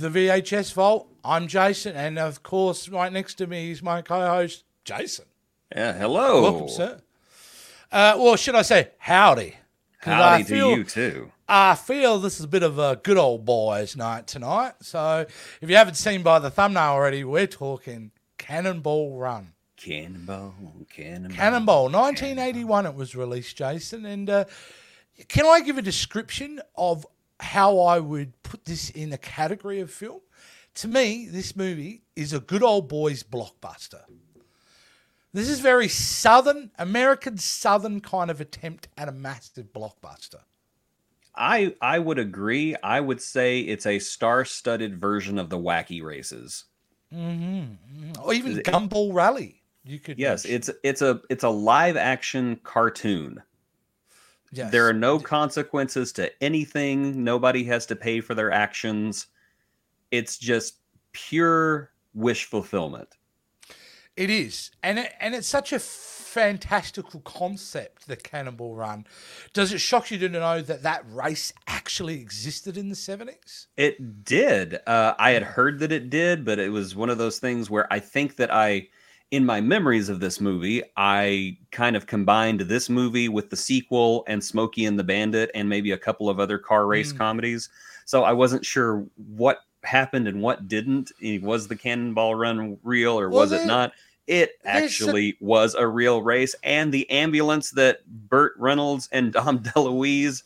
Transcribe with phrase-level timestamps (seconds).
[0.00, 1.08] is the VHS Vault.
[1.24, 5.26] I'm Jason, and of course, right next to me is my co-host Jason.
[5.74, 6.42] Yeah, hello.
[6.42, 7.00] Welcome, sir.
[7.92, 9.56] Uh, well, should I say howdy?
[10.00, 11.32] 'Cause I Howdy to you too.
[11.46, 14.74] I feel this is a bit of a good old boys' night tonight.
[14.80, 15.26] So,
[15.60, 19.52] if you haven't seen by the thumbnail already, we're talking Cannonball Run.
[19.76, 20.54] Cannonball,
[20.94, 21.36] cannonball.
[21.36, 22.86] Cannonball, 1981.
[22.86, 24.06] It was released, Jason.
[24.06, 24.44] And uh,
[25.28, 27.06] can I give a description of
[27.40, 30.20] how I would put this in a category of film?
[30.76, 34.02] To me, this movie is a good old boys blockbuster.
[35.32, 40.40] This is very southern, American southern kind of attempt at a massive blockbuster.
[41.36, 42.74] I I would agree.
[42.82, 46.64] I would say it's a star-studded version of the Wacky Races.
[47.14, 48.20] Mm-hmm.
[48.22, 49.62] Or even Gumball Rally.
[49.84, 50.56] You could Yes, mention.
[50.56, 53.40] it's it's a it's a live-action cartoon.
[54.52, 54.72] Yes.
[54.72, 57.22] There are no consequences to anything.
[57.22, 59.26] Nobody has to pay for their actions.
[60.10, 60.78] It's just
[61.12, 63.16] pure wish fulfillment.
[64.16, 69.06] It is, and it, and it's such a fantastical concept, the Cannonball Run.
[69.52, 73.68] Does it shock you to know that that race actually existed in the seventies?
[73.76, 74.80] It did.
[74.86, 77.90] Uh, I had heard that it did, but it was one of those things where
[77.90, 78.88] I think that I,
[79.30, 84.24] in my memories of this movie, I kind of combined this movie with the sequel
[84.26, 87.18] and Smokey and the Bandit and maybe a couple of other car race Mm.
[87.18, 87.68] comedies.
[88.06, 89.06] So I wasn't sure
[89.36, 91.12] what happened and what didn't.
[91.22, 93.92] Eh, Was the Cannonball Run real or Well, was it not?
[94.26, 100.42] It actually was a real race, and the ambulance that Burt Reynolds and Dom DeLuise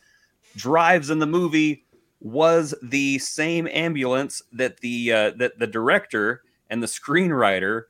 [0.57, 1.85] drives in the movie
[2.21, 7.85] was the same ambulance that the uh, that the director and the screenwriter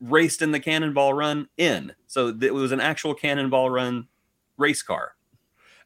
[0.00, 1.94] raced in the Cannonball Run in.
[2.06, 4.08] So it was an actual Cannonball Run
[4.56, 5.12] race car.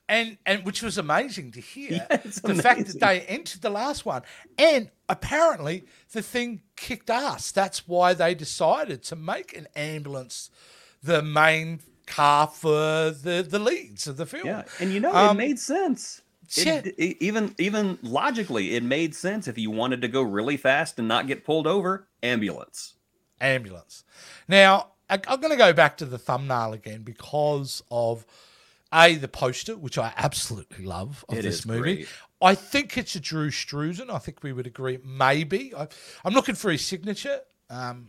[0.09, 2.07] And and which was amazing to hear.
[2.11, 4.23] Yeah, the fact that they entered the last one,
[4.59, 7.53] and apparently the thing kicked ass.
[7.53, 10.51] That's why they decided to make an ambulance
[11.01, 14.47] the main car for the the leads of the film.
[14.47, 16.23] Yeah, and you know Um, it made sense.
[16.57, 20.99] It e- even even logically, it made sense if you wanted to go really fast
[20.99, 22.09] and not get pulled over.
[22.25, 22.95] Ambulance.
[23.41, 24.05] Ambulance.
[24.49, 28.27] Now, I, I'm going to go back to the thumbnail again because of
[28.93, 31.97] a the poster, which I absolutely love of It this movie.
[31.97, 32.09] great.
[32.43, 34.11] I think it's a Drew Struzan.
[34.11, 34.99] I think we would agree.
[35.05, 35.89] Maybe I,
[36.25, 38.09] I'm looking for his signature, um,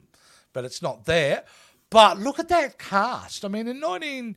[0.53, 1.43] but it's not there.
[1.89, 3.43] But look at that cast.
[3.43, 4.35] I mean, in 19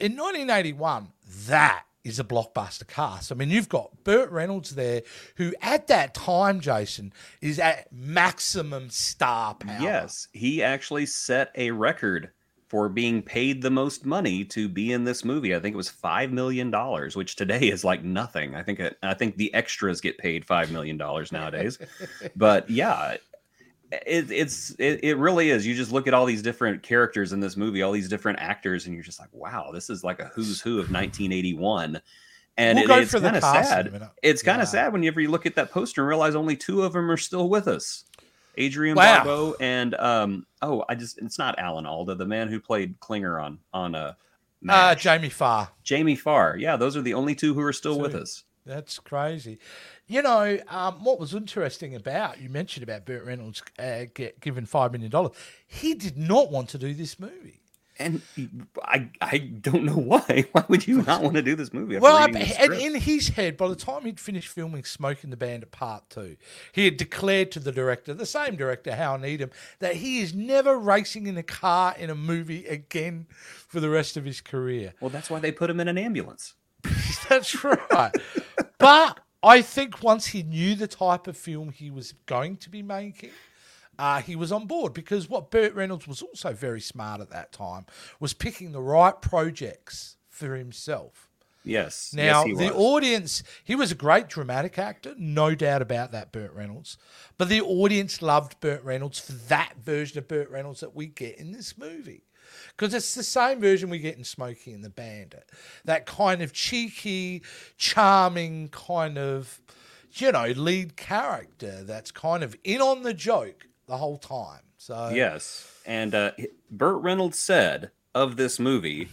[0.00, 1.12] in 1981,
[1.46, 3.30] that is a blockbuster cast.
[3.30, 5.02] I mean, you've got Burt Reynolds there,
[5.36, 9.78] who at that time, Jason, is at maximum star power.
[9.80, 12.30] Yes, he actually set a record
[12.72, 15.54] for being paid the most money to be in this movie.
[15.54, 18.54] I think it was five million dollars, which today is like nothing.
[18.54, 21.78] I think it, I think the extras get paid five million dollars nowadays.
[22.36, 23.18] but yeah,
[24.06, 25.66] it, it's it, it really is.
[25.66, 28.86] You just look at all these different characters in this movie, all these different actors,
[28.86, 32.00] and you're just like, wow, this is like a who's who of 1981.
[32.58, 33.92] And We'll it- it's kind of cast in a sad.
[33.92, 34.08] minute.
[34.22, 34.62] It's kind Yeah.
[34.62, 37.16] of sad whenever you look at that poster and realize only two of them are
[37.16, 38.04] still with us.
[38.58, 39.24] Adrienne Wow.
[39.24, 43.40] Barbeau and um oh I just it's not Alan Alda the man who played Klinger
[43.40, 44.14] on on a
[44.68, 45.70] uh, Uh, Jamie Farr.
[45.82, 49.58] Jamie Farr yeah those are the only two who are still with us That's crazy.
[50.06, 54.66] You know, um, what was interesting about you mentioned about Burt Reynolds uh, get, given
[54.66, 55.32] five million dollars.
[55.66, 57.60] He did not want to do this movie.
[57.98, 58.22] and
[58.84, 62.16] I I don't know why why would you not want to do this movie Well,
[62.16, 62.36] and
[62.72, 66.36] in his head, by the time he'd finished filming Smokey and the Bandit Part Two,
[66.70, 70.78] he had declared to the director, the same director, Hal Needham, that he is never
[70.78, 73.26] racing in a car in a movie again
[73.68, 74.94] for the rest of his career.
[75.00, 76.54] well that's why they put him in an ambulance
[77.28, 78.12] That's right.
[78.82, 82.82] But I think once he knew the type of film he was going to be
[82.82, 83.30] making,
[83.98, 87.52] uh, he was on board because what Burt Reynolds was also very smart at that
[87.52, 87.86] time
[88.20, 91.28] was picking the right projects for himself.
[91.64, 96.12] yes Now, yes, he the audience, he was a great dramatic actor, no doubt about
[96.12, 96.98] that, Burt Reynolds.
[97.38, 101.38] But the audience loved Burt Reynolds for that version of Burt Reynolds that we get
[101.38, 102.24] in this movie.
[102.76, 105.50] Because it's the same version we get in Smokey and the Bandit.
[105.84, 107.42] That kind of cheeky,
[107.76, 109.60] charming kind of,
[110.12, 114.62] you know, lead character that's kind of in on the joke the whole time.
[114.78, 115.68] So, Yes.
[115.86, 116.32] And uh,
[116.70, 119.08] Burt Reynolds said of this movie,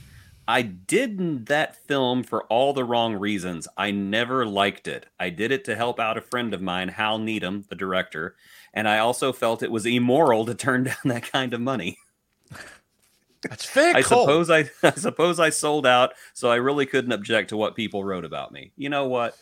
[0.48, 3.68] I did that film for all the wrong reasons.
[3.78, 5.06] I never liked it.
[5.20, 8.36] I did it to help out a friend of mine, Hal Needham, the director,
[8.74, 12.00] and I also felt it was immoral to turn down that kind of money.
[13.42, 14.26] That's fair I call.
[14.26, 18.04] suppose I, I suppose I sold out, so I really couldn't object to what people
[18.04, 18.72] wrote about me.
[18.76, 19.38] You know what?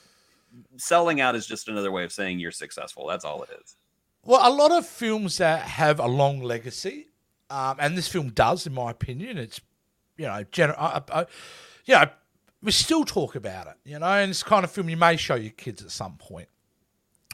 [0.77, 3.07] selling out is just another way of saying you're successful.
[3.07, 3.75] That's all it is.
[4.23, 7.07] Well, a lot of films that have a long legacy,
[7.49, 9.61] um, and this film does, in my opinion, it's
[10.17, 11.25] you know, gener- I, I,
[11.85, 12.05] you know,
[12.61, 15.15] we still talk about it, you know, and it's the kind of film you may
[15.15, 16.49] show your kids at some point.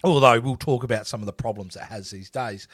[0.03, 2.67] Although we'll talk about some of the problems it has these days.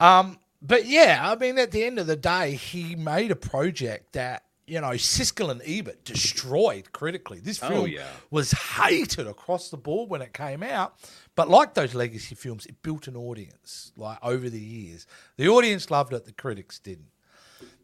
[0.00, 4.12] Um, but yeah, I mean, at the end of the day, he made a project
[4.14, 7.40] that you know Siskel and Ebert destroyed critically.
[7.40, 8.06] This Oh, film yeah.
[8.30, 10.94] was hated across the board when it came out,
[11.36, 13.92] but like those legacy films, it built an audience.
[13.96, 15.06] Like over the years,
[15.36, 17.08] the audience loved it, the critics didn't.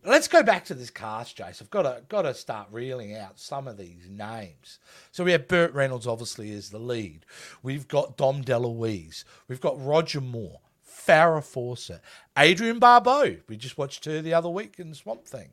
[0.06, 1.62] Let's go back to this cast, Jace.
[1.62, 4.78] I've got to got to start reeling out some of these names.
[5.12, 7.24] So we have Burt Reynolds, obviously, as the lead.
[7.62, 9.24] We've got Dom DeLuise.
[9.48, 10.60] We've got Roger Moore,
[11.06, 12.00] Farrah Fawcett,
[12.38, 13.36] Adrienne Barbeau.
[13.48, 15.52] We just watched her the other week in Swamp Thing.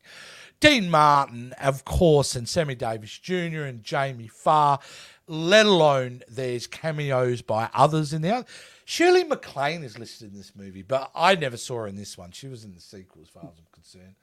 [0.59, 3.63] Dean Martin, of course, and Sammy Davis Jr.
[3.63, 4.79] and Jamie Farr.
[5.27, 8.45] Let alone there's cameos by others in there.
[8.85, 12.31] Shirley MacLaine is listed in this movie, but I never saw her in this one.
[12.31, 14.15] She was in the sequel, as far as I'm concerned.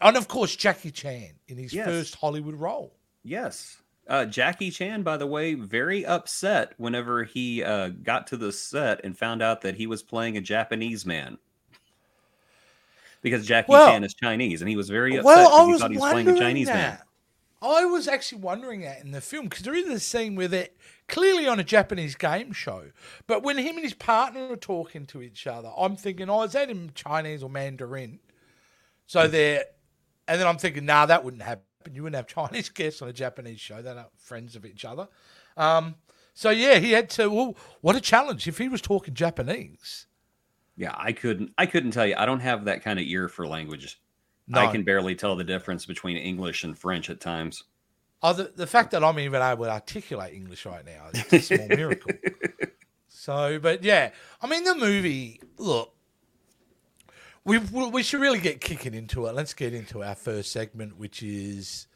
[0.00, 1.86] And of course, Jackie Chan in his Yes.
[1.86, 2.94] first Hollywood role.
[3.22, 3.76] Yes.
[4.08, 9.04] Uh, Jackie Chan, by the way, very upset whenever he uh, got to the set
[9.04, 11.38] and found out that he was playing a Japanese man.
[13.22, 15.90] Because Jackie Well- Chan is Chinese, and he was very upset Well, I was thought
[15.90, 16.76] he was playing a Chinese man.
[16.76, 17.06] that.
[17.62, 20.70] I was actually wondering that in the film because there is a scene where they're
[21.08, 22.84] clearly on a Japanese game show,
[23.26, 26.52] but when him and his partner are talking to each other, I'm thinking, oh, is
[26.52, 28.18] that in Chinese or Mandarin?
[29.06, 29.64] So they're,
[30.26, 31.64] and then I'm thinking, nah, that wouldn't happen.
[31.84, 33.82] And you wouldn't have Chinese guests on a Japanese show.
[33.82, 35.08] They're not friends of each other.
[35.56, 35.96] Um,
[36.34, 37.28] so yeah, he had to.
[37.28, 40.06] Well, what a challenge if he was talking Japanese.
[40.76, 41.52] Yeah, I couldn't.
[41.58, 42.14] I couldn't tell you.
[42.16, 44.00] I don't have that kind of ear for language.
[44.52, 47.64] I can barely tell the difference between English and French at times.
[48.22, 51.56] Oh, the, the fact that I'm even able to articulate English right now is a
[51.56, 52.12] small miracle.
[53.08, 54.10] So, but yeah,
[54.42, 55.94] I mean, the movie, look,
[57.44, 59.34] we, we should really get kicking into it.
[59.34, 61.86] Let's get into our first segment, which is.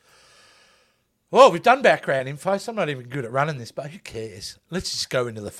[1.30, 3.98] Well, we've done background info, so I'm not even good at running this, but who
[3.98, 4.58] cares?
[4.70, 5.50] Let's just go into the.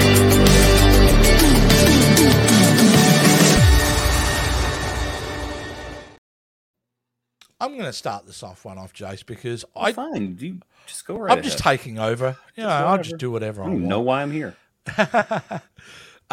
[7.60, 11.16] I'm going to start this off one off, Jace, because I, Fine, you just go
[11.16, 12.36] right I'm just taking over.
[12.56, 13.80] You know, I'll just do whatever I I want.
[13.82, 14.56] know why I'm here.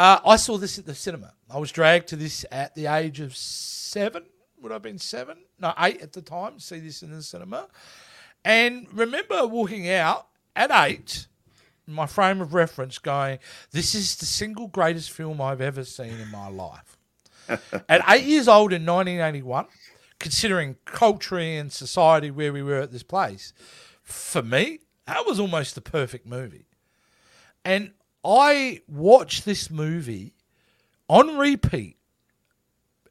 [0.01, 1.31] Uh, I saw this at the cinema.
[1.47, 4.23] I was dragged to this at the age of seven.
[4.59, 5.37] Would I have been seven?
[5.59, 6.57] No, eight at the time.
[6.57, 7.67] See this in the cinema,
[8.43, 10.25] and remember walking out
[10.55, 11.27] at eight.
[11.85, 13.37] My frame of reference going,
[13.73, 16.97] this is the single greatest film I've ever seen in my life.
[17.87, 19.67] at eight years old in 1981,
[20.17, 23.53] considering culture and society where we were at this place,
[24.01, 26.65] for me, that was almost the perfect movie.
[27.63, 27.91] And
[28.23, 30.35] I watched this movie
[31.07, 31.97] on repeat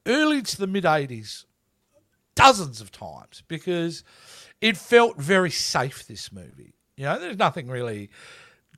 [0.07, 1.45] early to the mid 80s
[2.35, 4.05] dozens of times because
[4.61, 6.75] it felt very safe, this movie.
[6.97, 8.11] You know, there's nothing really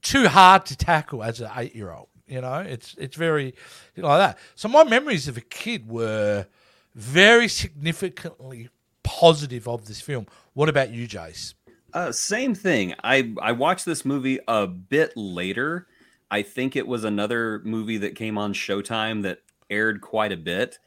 [0.01, 2.09] too hard to tackle as an eight year old.
[2.27, 3.55] You know, it's it's very
[3.97, 4.39] like that.
[4.55, 6.47] So my memories of a kid were
[6.95, 8.69] very significantly
[9.03, 10.27] positive of this film.
[10.55, 11.55] What about you, Jace?
[11.93, 12.95] Uh, same thing.
[13.03, 15.87] I I watched this movie a bit later.
[16.33, 20.79] I think it was another movie that came on Showtime that aired quite a bit.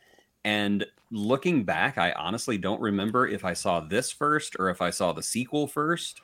[0.43, 4.89] And looking back, I honestly don't remember if I saw this first or if I
[4.89, 6.21] saw the sequel first.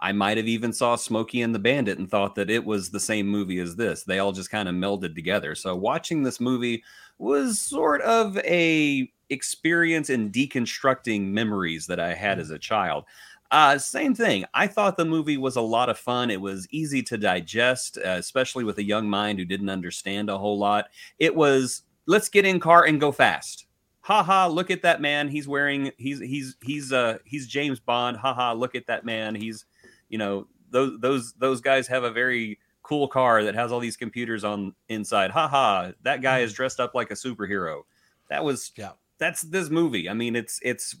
[0.00, 2.98] I might have even saw Smokey and the Bandit and thought that it was the
[2.98, 4.04] same movie as this.
[4.04, 5.54] They all just kind of melded together.
[5.54, 6.82] So watching this movie
[7.18, 12.40] was sort of a experience in deconstructing memories that I had hmm.
[12.40, 13.04] as a child.
[13.52, 14.44] Uh, same thing.
[14.54, 16.30] I thought the movie was a lot of fun.
[16.30, 20.38] It was easy to digest, uh, especially with a young mind who didn't understand a
[20.38, 20.86] whole lot.
[21.18, 23.66] It was let's get in car and go fast.
[24.00, 24.46] Ha ha!
[24.46, 25.28] Look at that man.
[25.28, 25.92] He's wearing.
[25.98, 28.16] He's he's he's uh he's James Bond.
[28.16, 28.52] Ha ha!
[28.52, 29.34] Look at that man.
[29.34, 29.66] He's
[30.08, 33.96] you know those those those guys have a very cool car that has all these
[33.98, 35.30] computers on inside.
[35.30, 35.92] Ha ha!
[36.02, 37.82] That guy is dressed up like a superhero.
[38.30, 38.92] That was Yeah.
[39.18, 40.08] that's this movie.
[40.08, 40.96] I mean, it's it's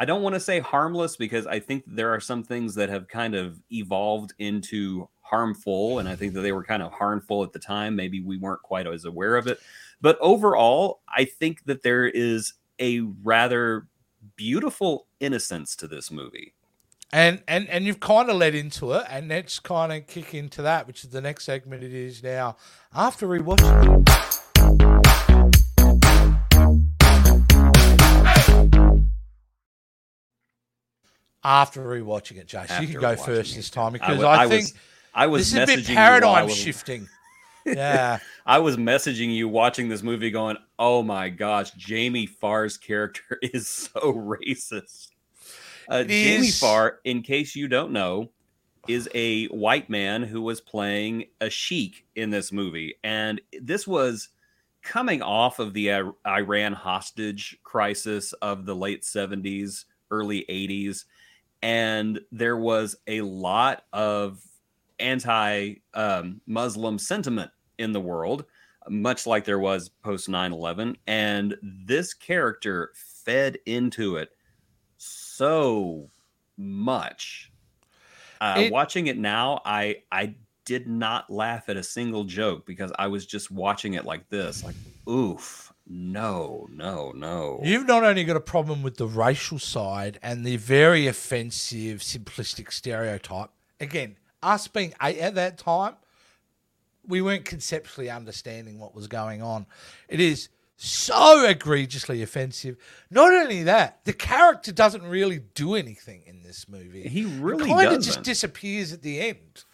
[0.00, 3.06] I don't want to say harmless because I think there are some things that have
[3.06, 7.52] kind of evolved into harmful and I think that they were kind of harmful at
[7.52, 7.96] the time.
[7.96, 9.60] Maybe we weren't quite as aware of it.
[10.00, 13.88] But overall, I think that there is a rather
[14.36, 16.54] beautiful innocence to this movie.
[17.12, 20.62] And and and you've kind of led into it, and let's kind of kick into
[20.62, 21.82] that, which is the next segment.
[21.82, 22.56] It is now
[22.94, 24.40] after rewatching.
[31.42, 33.56] After rewatching it, Jace, you can go first it.
[33.56, 34.74] this time I because I, I think was
[35.14, 37.08] I was this is a messaging bit paradigm was- shifting.
[37.66, 38.20] Yeah.
[38.46, 43.68] I was messaging you watching this movie, going, "Oh my gosh, Jamie Farr's character is
[43.68, 45.08] so racist."
[45.86, 46.58] Uh, Jamie is.
[46.58, 48.30] Farr, in case you don't know,
[48.88, 54.30] is a white man who was playing a sheik in this movie, and this was
[54.82, 55.90] coming off of the
[56.26, 61.04] Iran hostage crisis of the late seventies, early eighties,
[61.62, 64.42] and there was a lot of
[64.98, 68.44] anti um, Muslim sentiment in the world,
[68.88, 70.96] much like there was post 9 11.
[71.06, 74.30] And this character fed into it
[74.96, 76.10] so
[76.56, 77.50] much.
[78.40, 82.92] Uh, It- watching it now, I, I did not laugh at a single joke because
[82.98, 84.76] I was just watching it like this, like,
[85.08, 87.60] oof, no, no, no.
[87.64, 92.72] You've not only got a problem with the racial side and the very offensive, simplistic
[92.72, 93.50] stereotype.
[93.80, 95.96] Again, us being eight at that time,
[97.08, 99.66] we weren't conceptually understanding what was going on.
[100.08, 102.76] It is so egregiously offensive.
[103.10, 107.02] Not only that, the character doesn't really do anything in this movie.
[107.08, 109.64] He really kind of just disappears at the end.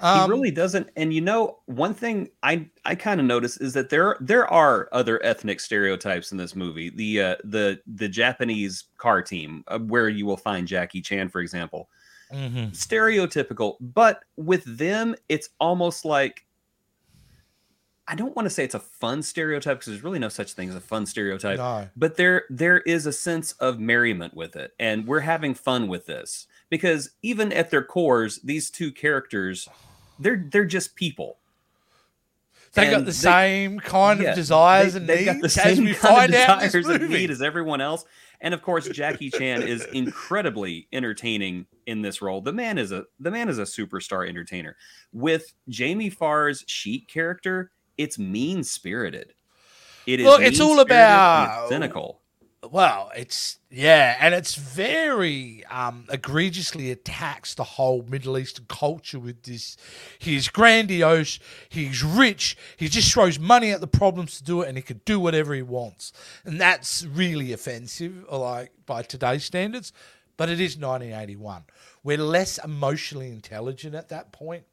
[0.00, 3.72] He Um, really doesn't and you know one thing i i kind of notice is
[3.74, 8.84] that there there are other ethnic stereotypes in this movie the uh the the japanese
[8.96, 11.88] car team uh, where you will find jackie chan for example
[12.32, 12.70] mhm.
[12.70, 16.46] stereotypical but with them it's almost like
[18.06, 20.68] i don't want to say it's a fun stereotype because there's really no such thing
[20.68, 21.88] as a fun stereotype No.
[21.96, 26.06] but there there is a sense of merriment with it and we're having fun with
[26.06, 29.68] this because even at their cores these two characters
[30.18, 31.38] they're they're just people.
[32.74, 35.84] They got And the same kind yeah, of desires they- and they've got the same
[35.84, 38.04] we kind of out in this desires and need as everyone else.
[38.40, 42.40] And of course jackie chan is incredibly entertaining in this role.
[42.40, 44.76] The man is a the man is a superstar entertainer.
[45.12, 49.32] With jamie farr's sheik character it's mean spirited
[50.06, 52.20] it is Look, it's all about- it's cynical
[52.70, 59.42] Well, it's yeah, and it's very um, egregiously attacks the whole Middle Eastern culture with
[59.44, 59.76] this.
[60.18, 64.76] He's grandiose, he's rich, he just throws money at the problems to do it, and
[64.76, 66.12] he can do whatever he wants,
[66.44, 69.92] and that's really offensive, like by today's standards.
[70.36, 71.64] But it is 1981.
[72.04, 74.64] We're less emotionally intelligent at that point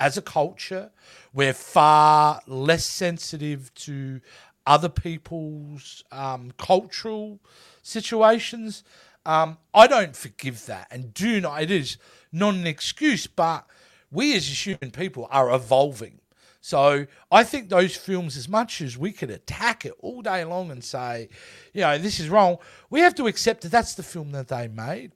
[0.00, 0.90] as a culture.
[1.32, 4.20] We're far less sensitive to
[4.66, 7.40] other people's um, cultural
[7.82, 8.84] situations.
[9.24, 11.62] Um, I don't forgive that and do not.
[11.62, 11.96] It is
[12.32, 13.66] not an excuse, but
[14.10, 16.20] we as human people are evolving.
[16.60, 20.70] So I think those films, as much as we could attack it all day long
[20.70, 21.28] and say,
[21.72, 24.68] you know, this is wrong, we have to accept that that's the film that they
[24.68, 25.10] made,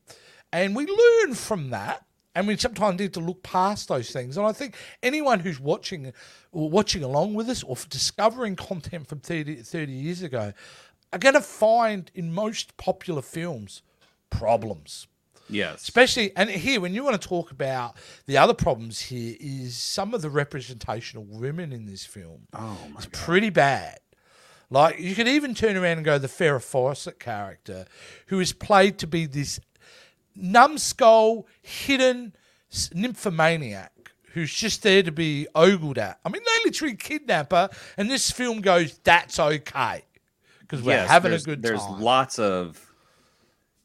[0.53, 2.05] and we learn from that.
[2.37, 4.37] And we sometimes need to look past those things.
[4.37, 6.13] And I think anyone who's watching
[6.53, 10.53] or watching along with us or discovering content from 30, 30 years ago
[11.15, 13.81] are going to find in most popular films
[14.29, 15.07] problems.
[15.49, 15.81] Yes.
[15.81, 20.13] Especially and here when you want to talk about the other problems here is some
[20.13, 22.49] of the representation of women in this film.
[22.53, 23.99] Oh my is pretty bad.
[24.69, 27.87] Like you could even turn around and go the Farrah Fawcett character
[28.27, 29.59] who is played to be this
[30.37, 32.35] numbskull hidden
[32.95, 33.93] nymphomaniac
[34.33, 36.19] who's just there to be ogled at.
[36.25, 40.05] I mean they literally kidnap her and this film goes that's okay
[40.61, 41.93] because we're Yes, having a good there's time.
[41.93, 42.93] There's lots of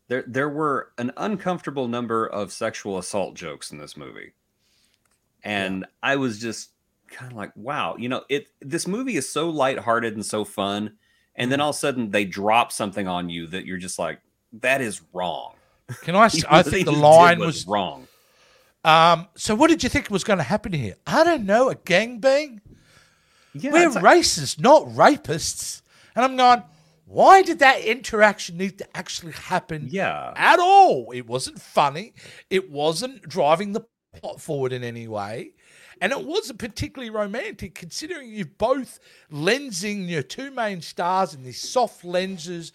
[0.08, 4.34] there there were an uncomfortable number of sexual assault jokes in this movie.
[5.44, 6.72] And i was just
[7.08, 10.94] kind of like wow you know it this movie is so lighthearted and so fun
[11.36, 11.64] and then mm.
[11.64, 14.22] all of a sudden they drop something on you that you're just like
[14.54, 15.54] that is wrong
[16.02, 16.30] can I?
[16.50, 18.08] I think the line was wrong
[18.84, 20.96] Um, so what did you think was going to happen here?
[21.06, 22.60] I don't know, a gangbang?
[23.54, 25.82] yeah We're it's like- racists, not rapists.
[26.16, 26.64] And I'm going,
[27.06, 31.12] why did that interaction need to actually happen yeah at all?
[31.12, 32.14] It wasn't funny.
[32.50, 33.82] It wasn't driving the
[34.16, 35.52] plot forward in any way.
[36.02, 39.00] And it wasn't particularly romantic, considering you've both
[39.32, 42.72] lensing your two main stars in these soft lenses,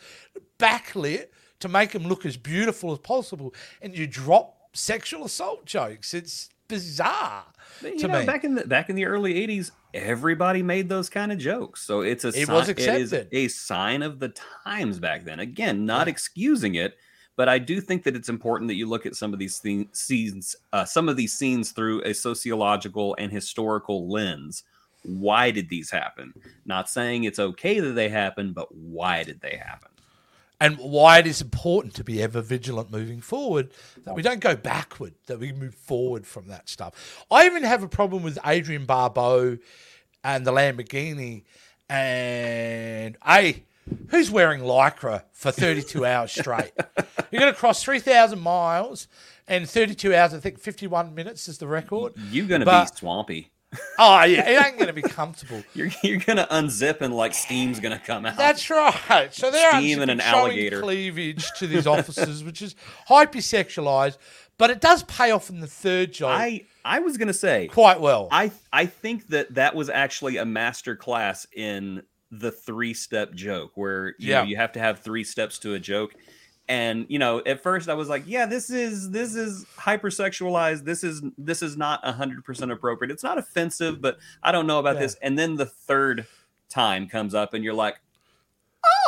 [0.61, 1.26] backlit
[1.60, 3.54] to make them look as beautiful as possible.
[3.82, 6.12] And you drop sexual assault jokes.
[6.14, 7.44] It's bizarre
[7.82, 8.26] you to know, me.
[8.26, 11.82] back in the back in the early '80s, everybody made those kind of jokes.
[11.82, 13.28] So it's a It si- was It is accepted.
[13.36, 14.34] a sign of the
[14.64, 15.40] times back then.
[15.40, 16.96] Again, not excusing it,
[17.36, 19.88] but I do think that it's important that you look at some of these thing-
[19.92, 24.64] scenes, uh, some of these scenes through a sociological and historical lens.
[25.04, 26.34] Why did these happen?
[26.64, 29.90] Not saying it's okay that they happen, but why did they happen?
[30.60, 33.72] And why it is important to be ever vigilant moving forward,
[34.04, 37.25] that we don't go backward, that we move forward from that stuff.
[37.30, 39.58] I even have a problem with Adrienne Barbeau
[40.25, 41.44] and the Lamborghini
[41.90, 43.62] and A,
[44.08, 46.72] who's wearing Lycra for 32 hours straight?
[47.30, 49.08] You're going to cross 3,000 miles
[49.48, 52.14] and 32 hours, I think 51 minutes is the record.
[52.30, 53.50] You're gonna But- be swampy.
[53.99, 55.62] Oh, yeah, it ain't going to be comfortable.
[55.75, 58.37] You're you're gonna unzip and like steam's gonna come out.
[58.37, 59.28] That's right.
[59.35, 60.80] So they're Steam and an alligator.
[60.80, 62.75] cleavage to these officers, which is
[63.08, 64.18] hypersexualized,
[64.58, 68.00] but it does pay off in the third job I I was gonna say quite
[68.00, 68.28] well.
[68.30, 73.73] I I think that that was actually a master class in the three step joke
[73.75, 74.42] where you Yeah.
[74.42, 76.14] know, you have to have three steps to a joke.
[76.68, 80.85] And you know, at first I was like, yeah, this is this is hypersexualized.
[80.85, 83.11] This is this is not hundred percent appropriate.
[83.12, 85.02] It's not offensive, but I don't know about Yeah.
[85.02, 85.16] this.
[85.23, 86.26] And then the third
[86.68, 88.00] time comes up and you're like,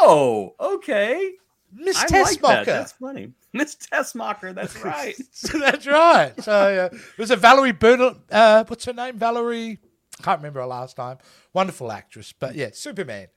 [0.01, 1.33] oh, okay.
[1.73, 2.67] Miss I like that.
[2.67, 3.33] That's funny.
[3.53, 5.17] Miss Tessmacher, that's right.
[5.53, 6.33] That's right.
[6.43, 6.53] So
[6.93, 8.17] uh, it was a Valerie Burnell.
[8.31, 9.19] Uh, what's her name?
[9.19, 9.79] Valerie.
[10.21, 11.17] I can't remember her last name.
[11.53, 13.29] Wonderful actress, but yeah, Superman.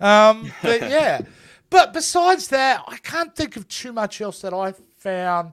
[0.00, 1.22] Um, but yeah,
[1.70, 5.52] but besides that, I can't think of too much else that I found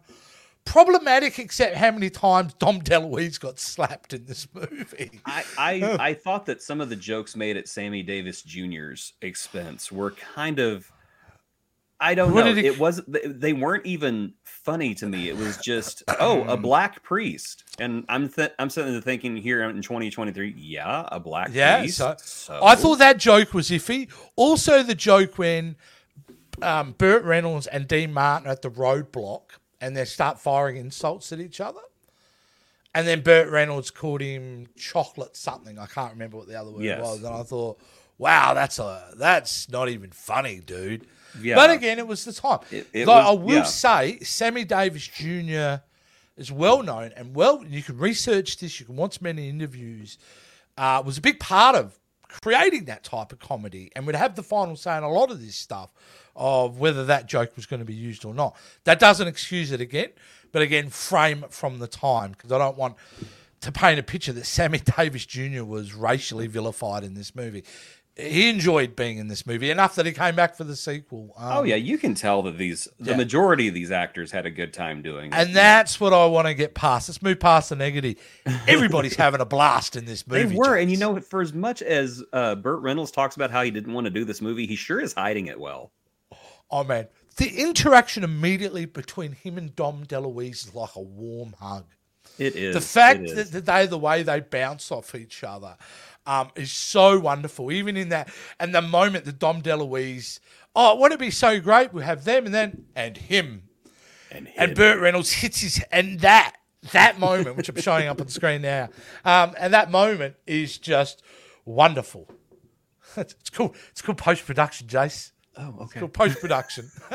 [0.66, 5.22] problematic, except how many times Dom DeLuise got slapped in this movie.
[5.26, 9.92] I, I I thought that some of the jokes made at Sammy Davis Jr.'s expense
[9.92, 10.92] were kind of
[12.00, 12.54] I don't What know.
[12.54, 15.30] he- It was they- they weren't even funny to me.
[15.30, 19.64] It was just oh, a black priest, and I'm th- I'm sitting there thinking here
[19.64, 21.98] in 2023, yeah, a black Yeah, priest.
[21.98, 24.12] so- So, I thought that joke was iffy.
[24.36, 25.76] Also, the joke when
[26.62, 29.42] um, Burt Reynolds and Dean Martin at the roadblock
[29.82, 31.82] and they start firing insults at each other.
[32.96, 35.78] And then Burt Reynolds called him chocolate something.
[35.78, 37.00] I can't remember what the other word Yes.
[37.02, 37.24] was.
[37.24, 37.80] And I thought,
[38.18, 41.06] wow, that's a that's not even funny, dude.
[41.40, 42.60] yeah, But again, it was the time.
[42.72, 43.64] It- it Like, was- I will yeah.
[43.64, 45.84] say, Sammy Davis Jr.
[46.38, 47.64] is well known and well.
[47.64, 48.80] You can research this.
[48.80, 50.18] You can watch many interviews.
[50.76, 54.44] Uh, was a big part of creating that type of comedy, and would have the
[54.44, 55.90] final say on a lot of this stuff
[56.36, 58.56] of whether that joke was going to be used or not.
[58.84, 60.10] That doesn't excuse it again,
[60.52, 62.96] but again, frame it from the time because I don't want
[63.62, 65.64] to paint a picture that Sammy Davis Jr.
[65.64, 67.64] was racially vilified in this movie.
[68.20, 71.34] He enjoyed being in this movie enough that he came back for the sequel.
[71.38, 73.18] Um, oh yeah, you can tell that these the Yeah.
[73.18, 75.36] majority of these actors had a good time doing it.
[75.36, 77.10] And that's what I want to get past.
[77.10, 78.16] Let's move past the negative.
[78.68, 80.50] Everybody's having a blast in this movie.
[80.50, 83.62] They were, and you know, for as much as uh, Burt Reynolds talks about how
[83.64, 85.92] he didn't want to do this movie, he sure is hiding it well.
[86.72, 91.86] oh man, the interaction immediately between him and Dom DeLuise is like a warm hug.
[92.40, 95.76] It is The fact that they, the way they bounce off each other,
[96.28, 97.72] um, is so wonderful.
[97.72, 100.40] Even in that, and the moment the Dom DeLuise,
[100.76, 101.94] oh, wouldn't it be so great?
[101.94, 103.64] We have them, and then and him,
[104.30, 104.76] and, and.
[104.76, 106.56] Burt Reynolds hits his and that
[106.92, 108.90] that moment, which I'm showing up on the screen now,
[109.26, 111.24] um, and that moment is just
[111.66, 112.30] wonderful.
[113.16, 113.74] It's, it's cool.
[113.92, 115.32] It's called post production, Jace.
[115.58, 116.08] Oh, okay.
[116.08, 116.90] post production.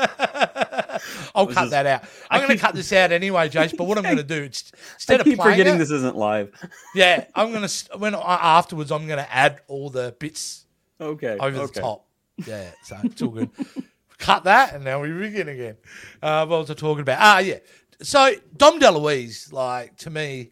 [1.35, 2.03] I'll cut just- that out.
[2.29, 3.75] I I'm going to cut this out anyway, Jace.
[3.75, 5.91] But what I'm going to do, it's, I instead of keep playing forgetting it, this
[5.91, 6.51] isn't live.
[6.95, 10.65] yeah, I'm going to when afterwards I'm going to add all the bits
[11.01, 11.73] Okay, over okay.
[11.73, 12.05] the top.
[12.45, 13.49] Yeah, so it's all good.
[14.17, 15.77] Cut that, and now we begin again.
[16.21, 17.19] Uh, what was I talking about?
[17.19, 17.59] Ah, yeah.
[18.01, 20.51] So Dom DeLuise, like to me,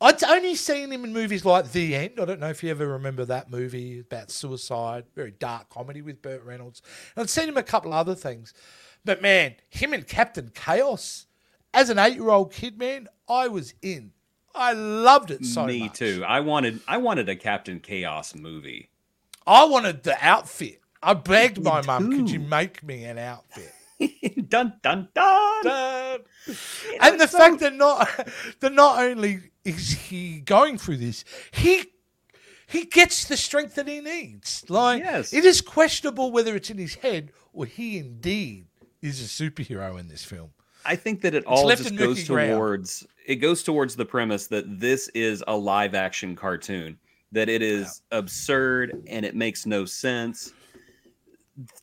[0.00, 2.14] I'd only seen him in movies like The End.
[2.20, 6.22] I don't know if you ever remember that movie about suicide, very dark comedy with
[6.22, 6.82] Burt Reynolds.
[7.14, 8.52] And I'd seen him a couple other things,
[9.04, 11.26] but man, him and Captain Chaos,
[11.72, 14.12] as an eight-year-old kid, man, I was in.
[14.54, 15.68] I loved it so much.
[15.68, 15.98] Me much.
[15.98, 16.24] too.
[16.26, 18.90] I wanted I wanted a Captain Chaos movie.
[19.46, 20.80] I wanted the outfit.
[21.02, 23.72] I begged my mum, could you make me an outfit?
[24.48, 25.62] dun dun dun.
[25.64, 26.20] Dun.
[27.00, 28.08] And the so- fact that not
[28.60, 31.84] that not only is he going through this, he
[32.66, 34.64] he gets the strength that he needs.
[34.68, 35.32] Like Yes.
[35.32, 38.66] it is questionable whether it's in his head or he indeed
[39.02, 40.50] is a superhero in this film.
[40.84, 45.08] I think that it all just goes towards it goes towards the premise that this
[45.08, 46.98] is a live action cartoon
[47.32, 50.52] that it is absurd and it makes no sense.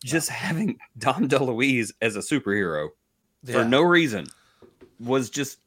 [0.04, 2.90] Just having Dom DeLuise as a superhero
[3.52, 4.28] for no reason
[5.00, 5.60] was just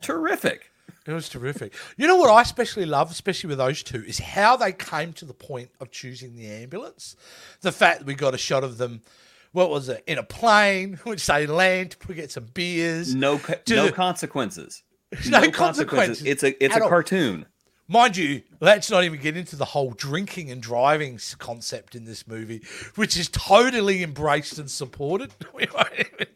[0.00, 0.70] terrific.
[1.06, 1.74] It was terrific.
[1.96, 5.24] You know what I especially love, especially with those two, is how they came to
[5.24, 7.16] the point of choosing the ambulance.
[7.60, 9.02] The fact that we got a shot of them,
[9.50, 13.14] what was it, in a plane, which they land to get some beers.
[13.14, 14.82] No, co- To no the- consequences.
[15.28, 16.88] No consequences It's a it's a all.
[16.88, 17.44] cartoon.
[17.88, 22.26] Mind you, let's not even get into the whole drinking and driving concept in this
[22.26, 22.62] movie,
[22.94, 25.32] which is totally embraced and supported.
[25.54, 25.66] We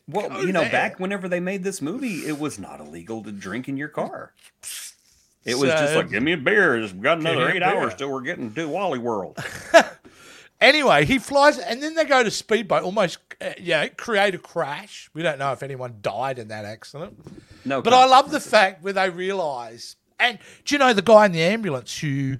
[0.08, 0.70] Well, you know, there.
[0.70, 4.32] back whenever they made this movie, it was not illegal to drink in your car.
[5.44, 6.80] It was just like, give me a beer.
[6.80, 9.38] Just got another eight hours till we're getting to Wally World.
[10.60, 15.10] Anyway, he flies, and then they go to speedboat, almost, uh, yeah, create a crash.
[15.12, 17.18] We don't know if anyone died in that accident,
[17.66, 19.96] No, but I love the fact where they realise.
[20.18, 22.38] And do you know the guy in the ambulance who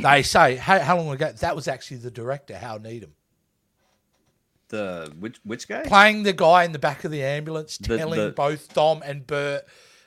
[0.00, 1.32] they say, how, how long ago?
[1.32, 3.14] That was actually the director, Hal Needham,
[4.68, 5.82] the which which guy?
[5.82, 9.26] playing the guy in the back of the ambulance, The- telling the- both Dom and
[9.26, 9.64] Burt,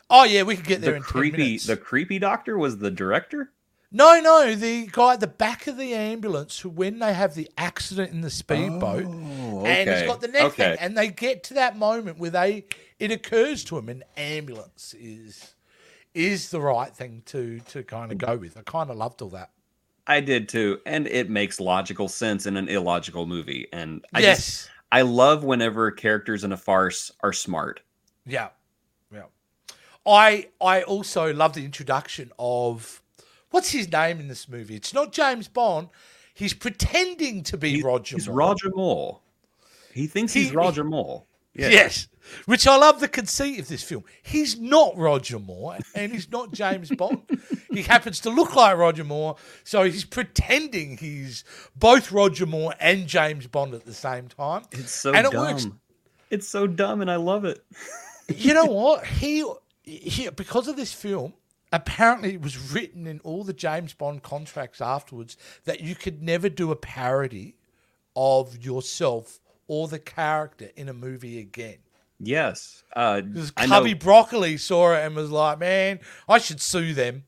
[0.09, 2.91] "Oh yeah, we could get there The in creepy minutes." the creepy doctor was the
[2.91, 3.51] director.
[3.93, 7.49] No, no, the guy at the back of the ambulance who, when they have the
[7.57, 10.69] accident in the speedboat, Oh, and he's okay, got the neck okay.
[10.69, 12.65] thing, and they get to that moment where they
[12.99, 15.55] it occurs to him an ambulance is
[16.13, 18.57] is the right thing to to kind of go with.
[18.57, 19.51] I kind of loved all that.
[20.07, 23.67] I did too, and it makes logical sense in an illogical movie.
[23.71, 27.81] And I yes, just I love whenever characters in a farce are smart.
[28.25, 28.49] yeah,
[29.13, 29.23] yeah.
[30.05, 33.01] I I also love the introduction of
[33.51, 34.75] what's his name in this movie.
[34.75, 35.89] It's not James Bond.
[36.33, 38.15] He's pretending to be He- Roger.
[38.15, 38.37] He's Moore.
[38.37, 39.19] Roger Moore.
[39.93, 41.27] He thinks he's He- Roger Mole.
[41.53, 41.69] Yeah.
[41.69, 42.07] Yes.
[42.45, 44.05] Which I love the conceit of this film.
[44.23, 47.23] He's not Roger Moore and he's not James Bond.
[47.71, 49.35] he happens to look like Roger Moore,
[49.65, 51.43] so he's pretending he's
[51.75, 54.63] both Roger Moore and James Bond at the same time.
[54.71, 55.45] It's so And it dumb.
[55.45, 55.67] works.
[56.29, 57.61] It's so dumb, and I love it.
[58.29, 59.05] You know what?
[59.05, 59.43] He,
[59.83, 61.33] he because of this film,
[61.73, 65.35] apparently it was written in all the James Bond contracts afterwards
[65.65, 67.55] that you could never do a parody
[68.15, 69.40] of yourself
[69.71, 71.77] or the character in a movie again.
[72.19, 72.83] Yes.
[72.93, 73.21] Uh,
[73.55, 73.69] I know.
[73.77, 77.23] Cubby Broccoli saw it and was like, "Man, I should sue them.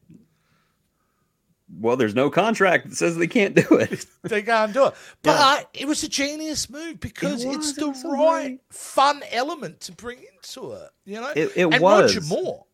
[1.79, 4.06] Well, there's no contract that says they can't do it.
[4.23, 7.88] They can't do it." But it was a genius move because It it's the it
[7.88, 10.89] was right fun element to bring into it.
[11.06, 12.13] You know, It- it and was.
[12.17, 12.65] Roger Moore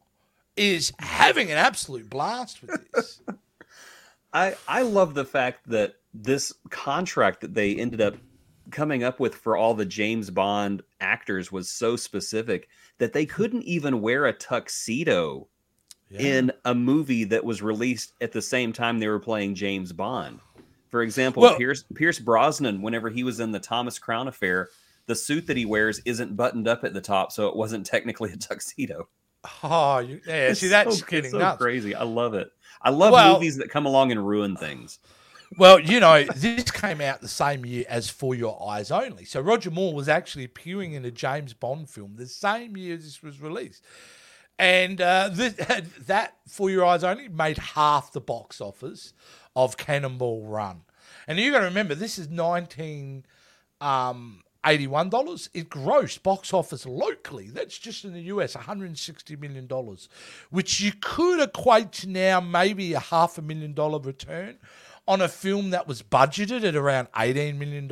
[0.58, 3.22] is having an absolute blast with this.
[4.34, 8.16] I I love the fact that this contract that they ended up
[8.72, 13.32] coming up with for all the James Bond actors was so specific that they hmm.
[13.32, 15.48] couldn't even wear a tuxedo
[16.12, 20.40] in a movie that was released at the same time they were playing James Bond.
[20.90, 24.70] For example, Well- Pierce Pierce Brosnan, whenever he was in the Thomas Crown affair,
[25.06, 28.32] the suit that he wears isn't buttoned up at the top, so it wasn't technically
[28.32, 29.08] a tuxedo.
[29.64, 30.54] Oh, you, yeah.
[30.54, 31.96] See, that's so, it's so crazy.
[31.96, 32.52] I love it.
[32.82, 35.00] I love Well- movies that come along and ruin things.
[35.58, 39.26] Well, you know, this came out the same year as For Your Eyes Only.
[39.26, 43.24] So Roger Moore was actually appearing in a James Bond film the same year this
[43.24, 43.84] was released.
[44.60, 45.56] And uh, th-
[46.08, 49.14] that For Your Eyes Only made half the box office
[49.56, 50.82] of Cannonball Run.
[51.28, 53.26] And you've got to remember, this is 19
[53.82, 55.50] um, $81.
[55.54, 57.50] It grossed box office locally.
[57.50, 59.68] That's just in the US, $160 million,
[60.50, 64.58] which you could equate to now maybe a half a million dollar return
[65.10, 67.88] on a film that was budgeted at around $18 million.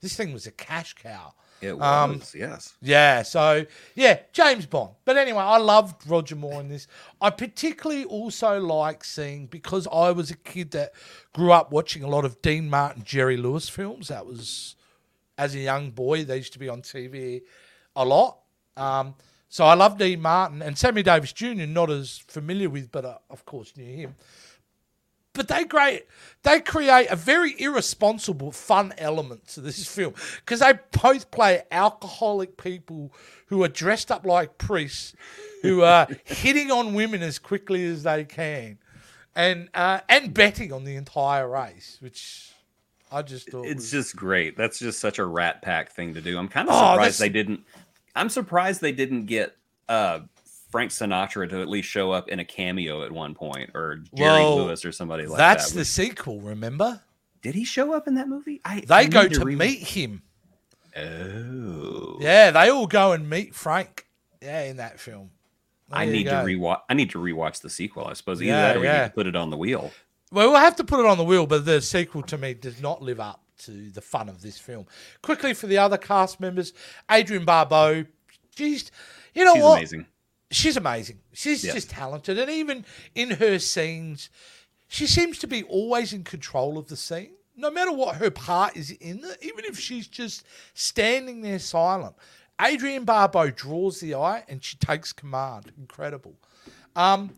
[0.00, 1.34] This thing was a cash cow.
[1.60, 2.74] It was, Um, yes.
[2.80, 4.94] Yeah, so yeah, James Bond.
[5.04, 6.86] But anyway, I loved Roger Moore in this.
[7.20, 10.92] I particularly also like seeing because I was a kid that
[11.34, 14.08] grew up watching a lot of Dean Martin, Jerry Lewis films.
[14.08, 14.76] That was
[15.38, 17.42] as a young boy, they used to be on TV
[17.96, 18.38] a lot.
[18.76, 19.14] Um,
[19.48, 21.66] so I loved Dean Martin and Sammy Davis Jr.
[21.66, 24.14] Not as familiar with, but uh, of course knew him.
[25.36, 26.06] But they create
[26.42, 32.56] they create a very irresponsible fun element to this film because they both play alcoholic
[32.56, 33.12] people
[33.46, 35.14] who are dressed up like priests,
[35.62, 38.78] who are hitting on women as quickly as they can,
[39.34, 42.52] and uh, and betting on the entire race, which
[43.12, 44.56] I just thought It's was, just great.
[44.56, 46.38] That's just such a rat pack thing to do.
[46.38, 47.60] I'm kind of Oh, surprised they didn't.
[48.14, 49.54] I'm surprised they didn't get
[49.88, 50.20] uh,
[50.76, 54.30] Frank Sinatra to at least show up in a cameo at one point, or Jerry
[54.40, 55.76] Well, Lewis or somebody like that's that.
[55.78, 56.40] That's the sequel.
[56.40, 57.00] Remember,
[57.42, 58.60] Did he show up in that movie?
[58.64, 60.22] I, I they need go to re- meet him.
[60.96, 64.06] Oh, Yeah, they all go and meet Frank.
[64.42, 65.30] Yeah, in that film.
[65.90, 66.80] I There you need to rewatch.
[66.88, 68.06] I need to rewatch the sequel.
[68.06, 69.02] I suppose either Yeah, that or we yeah.
[69.02, 69.92] need to put it on the wheel.
[70.32, 72.80] Well, we'll have to put it on the wheel, but the sequel to me does
[72.82, 74.86] not live up to the fun of this film.
[75.22, 76.72] Quickly for the other cast members,
[77.10, 78.04] Adrienne Barbeau.
[78.56, 78.90] She's,
[79.34, 79.78] you know She's what?
[79.78, 80.06] amazing.
[80.50, 81.20] She's amazing.
[81.32, 81.72] She's Yeah.
[81.74, 84.30] just talented, and even in her scenes,
[84.88, 87.32] she seems to be always in control of the scene.
[87.56, 92.14] No matter what her part is in it, even if she's just standing there silent,
[92.60, 95.72] Adrienne Barbeau draws the eye and she takes command.
[95.78, 96.36] Incredible.
[96.94, 97.36] Um,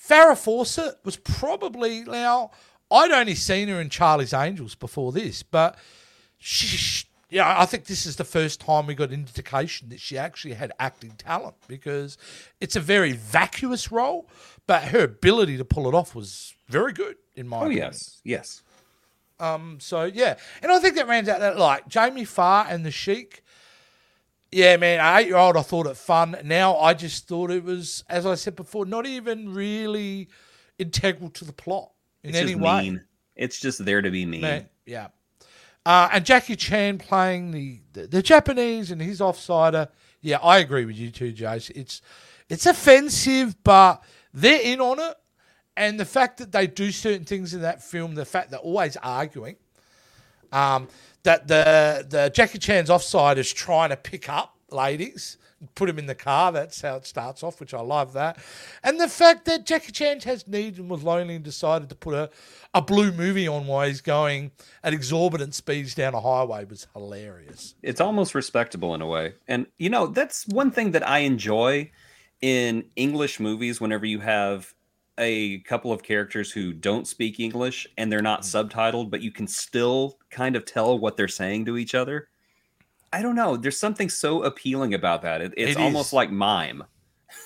[0.00, 2.52] Farrah Fawcett was probably now.
[2.90, 5.76] I'd only seen her in Charlie's Angels before this, but
[6.38, 10.16] she, she- yeah, I think this is the first time we got indication that she
[10.16, 12.16] actually had acting talent because
[12.60, 14.28] it's a very vacuous role,
[14.66, 17.84] but her ability to pull it off was very good in my Oh opinion.
[17.88, 18.62] yes, yes.
[19.38, 22.90] Um, so yeah, and I think that rounds out that like Jamie Farr and the
[22.90, 23.42] Sheik.
[24.50, 26.38] Yeah, man, an eight year old, I thought it fun.
[26.44, 30.28] Now I just thought it was, as I said before, not even really
[30.78, 31.90] integral to the plot
[32.22, 32.82] in It's any just way.
[32.82, 33.04] mean.
[33.34, 34.40] It's just there to be mean.
[34.40, 35.08] Man, yeah.
[35.86, 39.88] Uh, and Jackie Chan playing the, the, the Japanese and his offsider.
[40.20, 41.70] Yeah, I agree with you too, Jace.
[41.76, 42.02] It's
[42.48, 44.02] it's offensive, but
[44.34, 45.14] they're in on it.
[45.76, 48.96] And the fact that they do certain things in that film, the fact they're always
[48.96, 49.54] arguing,
[50.50, 50.88] um,
[51.22, 55.38] that the the Jackie Chan's offside is trying to pick up ladies,
[55.74, 56.52] put him in the car.
[56.52, 58.38] That's how it starts off, which I love that.
[58.82, 62.14] And the fact that Jackie Chan has needs and was lonely and decided to put
[62.14, 62.30] a,
[62.74, 64.50] a blue movie on while he's going
[64.84, 67.74] at exorbitant speeds down a highway was hilarious.
[67.82, 69.34] it's almost respectable in a way.
[69.48, 71.90] And you know, that's one thing that I enjoy
[72.42, 74.74] in English movies whenever you have
[75.18, 78.68] a couple of characters who don't speak English and they're not Mm.
[78.68, 82.28] subtitled, but you can still kind of tell what they're saying to each other.
[83.16, 83.56] I don't know.
[83.56, 85.40] There's something so appealing about that.
[85.40, 86.84] It, it's It almost like mime.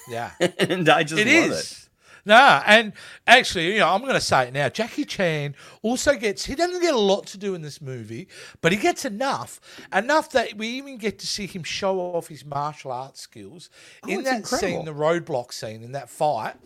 [0.08, 0.32] Yeah.
[0.58, 1.72] and I just It love is.
[1.72, 1.88] it.
[2.26, 2.92] Nah, and
[3.28, 4.68] actually, you know, I'm going to say it now.
[4.68, 8.26] Jackie Chan also gets, he doesn't get a lot to do in this movie,
[8.60, 9.60] but he gets enough,
[9.94, 13.70] enough that we even get to see him show off his martial arts skills
[14.02, 16.56] oh, in Oh, it's that scene, the roadblock scene, in that fight.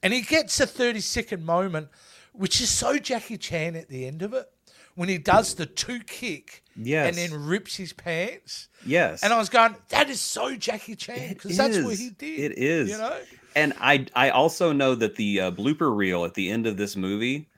[0.00, 1.88] And he gets a 30 second moment,
[2.32, 4.46] which is so Jackie Chan at the end of it,
[4.94, 7.08] when he does the two kick Yes.
[7.08, 8.68] and then rips his pants.
[8.84, 9.22] Yes.
[9.22, 12.52] And I was going, that is so Jackie Chan, because that's what he did.
[12.52, 12.90] It is.
[12.90, 13.16] You know?
[13.56, 16.96] And I I also know that the uh, blooper reel at the end of this
[16.96, 17.48] movie,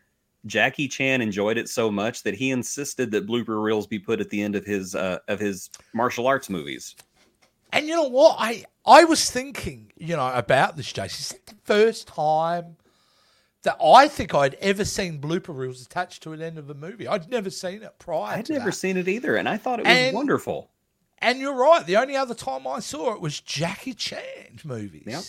[0.44, 4.28] Jackie Chan enjoyed it so much that he insisted that blooper reels be put at
[4.28, 6.94] the end of his uh, of his martial arts movies.
[7.72, 8.36] And you know what?
[8.38, 11.18] I I was thinking, you know, about this, Jason.
[11.18, 12.76] Is it the first time
[13.66, 17.06] that I think I'd ever seen blooper reels attached to an end of a movie?
[17.06, 18.38] I'd never seen it prior.
[18.38, 18.72] I'd never that.
[18.72, 20.70] seen it either, and I thought it was And- wonderful.
[21.18, 21.84] And you're right.
[21.86, 25.04] The only other time I saw it was Jackie Chan movies.
[25.06, 25.22] Yep.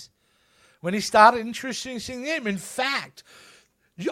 [0.81, 2.45] When he started introducing them.
[2.45, 3.23] In fact,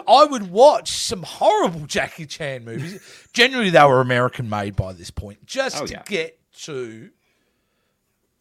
[0.08, 3.00] I would watch some horrible Jackie Chan movies.
[3.34, 6.02] Generally, they were American made by this point, just Oh, to yeah.
[6.06, 7.10] get to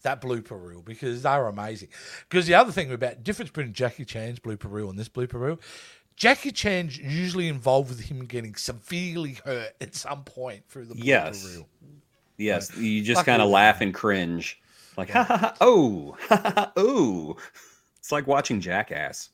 [0.06, 1.90] that blooper reel because they were amazing.
[2.30, 5.60] Because the other thing about difference between Jackie Chan's blooper reel and this blooper reel,
[6.16, 11.04] Jackie Chan's usually involved with him getting severely hurt at some point through the blooper
[11.06, 11.46] Yes.
[11.46, 11.68] reel.
[12.38, 14.60] Yes, you just kind of laugh and cringe,
[14.98, 17.36] like ha ha ha oh ha ha ha oh.
[17.98, 19.30] It's like watching Jackass.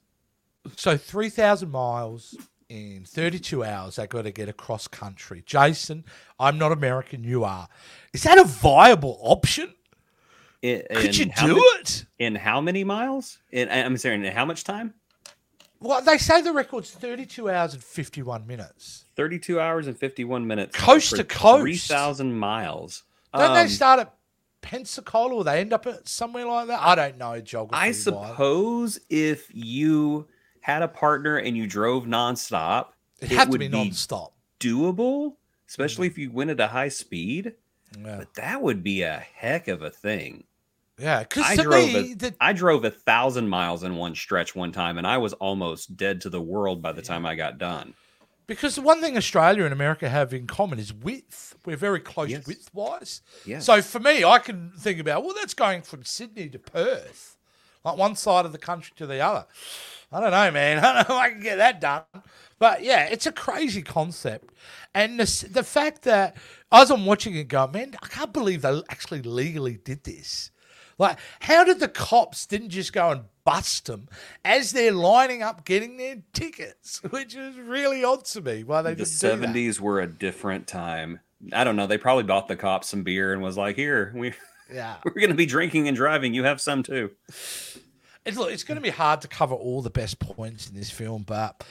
[0.77, 2.37] So 3,000 miles
[2.69, 5.43] in 32 hours, they got to get across country.
[5.45, 6.05] Jason,
[6.39, 7.67] I'm not American, you are.
[8.13, 9.73] Is that a viable option?
[10.61, 12.05] In, Could in you do it?
[12.19, 13.39] In how many miles?
[13.51, 14.93] In I'm sorry, in how much time?
[15.79, 19.05] Well, they say the record's 32 hours and 51 minutes.
[19.15, 20.77] 32 hours and 51 minutes.
[20.77, 21.61] Coast to coast.
[21.61, 23.03] 3,000 miles.
[23.33, 24.13] Don't Um, they start at
[24.61, 26.79] Pensacola or they end up at somewhere like that?
[26.79, 27.81] I don't know geography.
[27.81, 28.03] I wise.
[28.03, 30.27] suppose if you
[30.59, 34.33] had a partner and you drove nonstop, it had to would be non-stop.
[34.59, 35.33] doable,
[35.67, 37.53] especially if you went at a high speed.
[37.99, 40.43] Yeah, But that would be a heck of a thing.
[40.99, 41.19] Yeah.
[41.23, 44.55] Because I to drove me, a- the, I drove a thousand miles in one stretch
[44.55, 47.57] one time, and I was almost dead to the world by the time I got
[47.57, 47.95] done.
[48.47, 51.55] because the one thing Australia and America have in common is width.
[51.65, 52.45] We're very close Yes.
[52.45, 53.21] width-wise.
[53.45, 53.65] Yes.
[53.65, 57.37] So for me, I can think about well, that's going from Sydney to Perth,
[57.85, 59.45] like one side of the country to the other.
[60.11, 60.79] I don't know, man.
[60.83, 62.03] I don't know if I can get that done.
[62.59, 64.53] But yeah, it's a crazy concept,
[64.93, 66.37] and the the fact that
[66.71, 70.50] as I'm watching it, go, man, I can't believe they actually legally did this.
[71.01, 74.07] Like, how did the cops didn't just go and bust them
[74.45, 78.63] as they're lining up getting their tickets, which is really odd to me.
[78.63, 79.17] Why they the didn't do that.
[79.17, 81.19] seventies were a different time.
[81.53, 81.87] I don't know.
[81.87, 84.33] They probably bought the cops some beer and was like, "Here, we
[84.71, 84.97] Yeah.
[85.05, 86.33] we're going to be drinking and driving.
[86.33, 87.11] You have some too."
[88.23, 90.91] It's, look, it's going to be hard to cover all the best points in this
[90.91, 91.63] film, but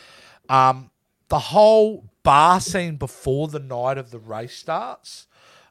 [0.49, 0.90] um,
[1.29, 5.29] the whole bar scene before the night of the race starts,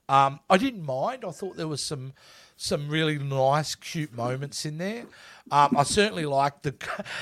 [0.07, 1.25] um, I didn't mind.
[1.27, 2.13] I thought there was some
[2.61, 5.05] some really nice, cute moments in there.
[5.49, 6.75] Um, I certainly like the.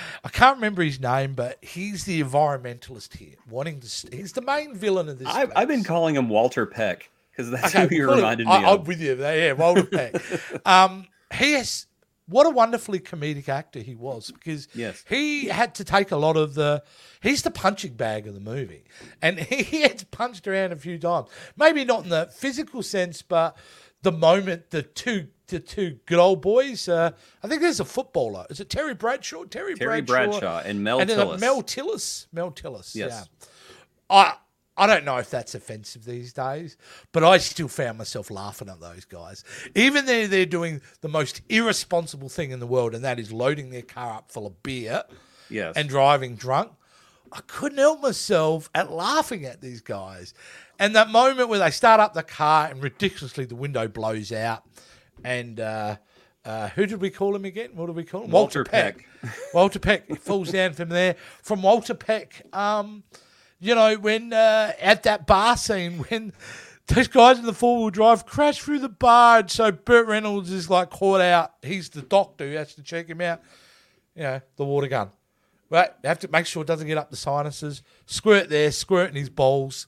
[0.23, 3.87] I can't remember his name, but he's the environmentalist here, wanting to.
[4.11, 5.27] He's the main villain of this.
[5.27, 8.51] I've, I've been calling him Walter Peck because that's Okay, who you well, reminded me
[8.53, 8.79] I, of.
[8.81, 9.13] I'm with you.
[9.15, 10.15] there, Yeah, Walter Peck.
[10.65, 11.85] um, he has
[12.27, 15.05] what a wonderfully comedic actor he was because Yes.
[15.07, 16.83] he had to take a lot of the
[17.21, 18.83] he's the punching bag of the movie
[19.21, 23.55] and he gets punched around a few times maybe not in the physical sense but
[24.11, 27.11] the moment the two the two good old boys uh,
[27.43, 31.11] i think there's a footballer is it terry bradshaw terry, Terry Bradshaw and Mel and
[31.11, 31.39] uh, Tillis.
[31.39, 33.11] mel tillis mel tillis Yes.
[33.11, 33.47] yeah
[34.09, 34.35] I
[34.79, 36.77] I don't know if that's offensive these days,
[37.11, 39.43] but I still found myself laughing at those guys.
[39.73, 43.71] Even though they're doing the most irresponsible thing in the world, and that is loading
[43.71, 45.03] their car up full of beer
[45.49, 45.73] yes.
[45.75, 46.73] and driving drunk,
[47.31, 50.33] I couldn't help myself at laughing at these guys.
[50.79, 54.63] And that moment where they start up the car and ridiculously the window blows out,
[55.23, 55.97] and uh,
[56.45, 57.71] uh, who did we call him again?
[57.73, 58.31] What did we call him?
[58.31, 59.05] Walter Peck.
[59.53, 61.15] Walter Peck falls down from there.
[61.41, 63.03] From Walter Peck, um,
[63.59, 66.33] you know, when uh, at that bar scene when
[66.87, 70.51] those guys in the four wheel drive crash through the bar, and so Burt Reynolds
[70.51, 71.53] is like caught out.
[71.63, 73.41] He's the doctor who has to check him out.
[74.15, 75.11] You know, the water gun.
[75.69, 77.83] Right, you have to make sure it doesn't get up the sinuses.
[78.05, 79.85] Squirt there, squirt in his bowls.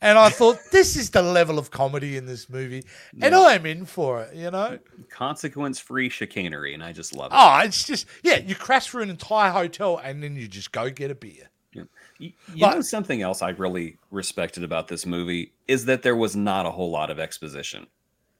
[0.00, 2.84] And I thought, this is the level of comedy in this movie.
[3.20, 4.78] And I'm in for it, you know?
[5.10, 7.36] Consequence free chicanery, and I just love it.
[7.36, 10.88] Oh, it's just, yeah, you crash through an entire hotel and then you just go
[10.88, 11.50] get a beer.
[11.72, 11.86] You,
[12.18, 16.34] you But- know something else I really respected about this movie is that there was
[16.36, 17.86] not a whole lot of exposition.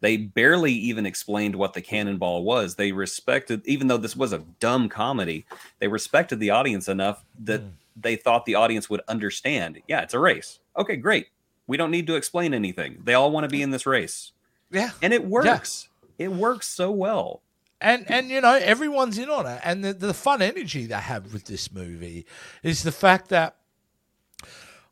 [0.01, 2.77] They barely even explained what the cannonball was.
[2.77, 5.45] They respected, even though this was a dumb comedy,
[5.81, 7.69] they respected the audience enough that hmm.
[7.97, 9.81] they thought the audience would understand.
[9.89, 10.61] Yeah, it's a race.
[10.77, 11.29] Okay, great.
[11.67, 13.03] We don't need to explain anything.
[13.05, 14.33] They all want to be in this race,
[14.71, 14.91] Yeah.
[15.03, 15.89] and it works.
[16.19, 17.43] It works so well.
[17.81, 21.33] and and you know everyone's in on it and the, the fun energy they have
[21.33, 22.27] with this movie
[22.65, 23.55] is the fact that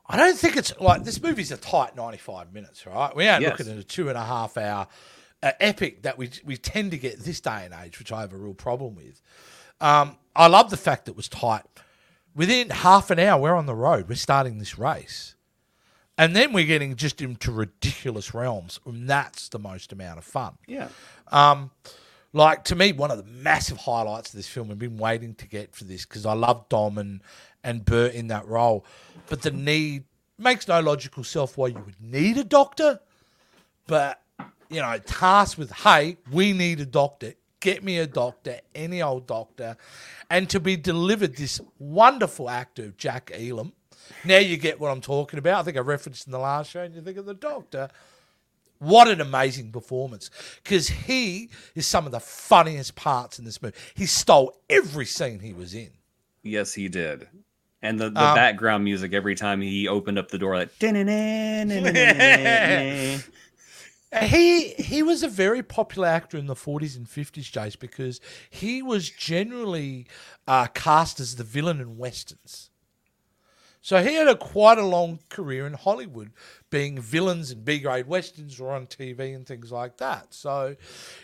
[0.09, 3.59] i don't think it's like this movie's a tight 95 minutes right we aren't Yes.
[3.59, 4.87] looking at a two and a half hour
[5.43, 8.33] uh, epic that we we tend to get this day and age which i have
[8.33, 9.21] a real problem with
[9.81, 11.63] um, i love the fact that it was tight
[12.35, 15.35] within half an hour we're on the road we're starting this race
[16.19, 20.57] and then we're getting just into ridiculous realms and that's the most amount of fun
[20.67, 20.89] Yeah.
[21.29, 21.71] um,
[22.33, 24.71] like to me, one of the massive highlights of this film.
[24.71, 27.23] I've been waiting to get for this because I love Dom and
[27.65, 28.85] and Burt in that role,
[29.29, 30.05] but the need
[30.39, 33.01] makes no logical self why you would need a doctor.
[33.87, 34.21] But
[34.69, 37.35] you know, tasked with, hey, we need a doctor.
[37.61, 39.77] Get me a doctor, any old doctor,
[40.31, 43.73] and to be delivered this wonderful actor of Jack Elam.
[44.25, 45.61] Now you get what I'm talking about.
[45.61, 47.89] I think I referenced in the last show, and you think of the doctor.
[48.79, 50.31] What an amazing performance.
[50.63, 53.77] Because he is some of the funniest parts in this movie.
[53.95, 55.91] He stole every scene he was in.
[56.43, 57.27] Yes, he did.
[57.87, 60.79] And the, the Um, background music every time he opened up the door, like
[64.23, 68.81] He he was a very popular actor in the 40s and 50s, Jace, because he
[68.83, 70.07] was generally
[70.47, 72.71] uh, cast as the villain in westerns.
[73.83, 76.33] So he had a quite a long career in Hollywood,
[76.71, 80.35] being villains in B grade westerns or on TV and things like that.
[80.35, 80.75] So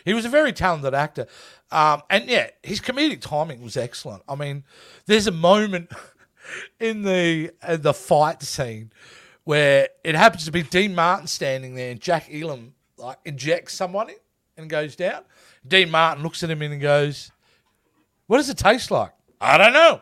[0.05, 1.27] he was a very talented actor,
[1.71, 4.23] um, and yeah, his comedic timing was excellent.
[4.29, 4.63] I mean,
[5.07, 5.91] there's a moment
[6.79, 8.91] in the in the fight scene
[9.43, 14.09] where it happens to be Dean Martin standing there, and Jack Elam like injects someone
[14.09, 14.15] in
[14.57, 15.23] and goes down.
[15.67, 17.31] Dean Martin looks at him and goes,
[18.27, 20.01] "What does it taste like?" I don't know.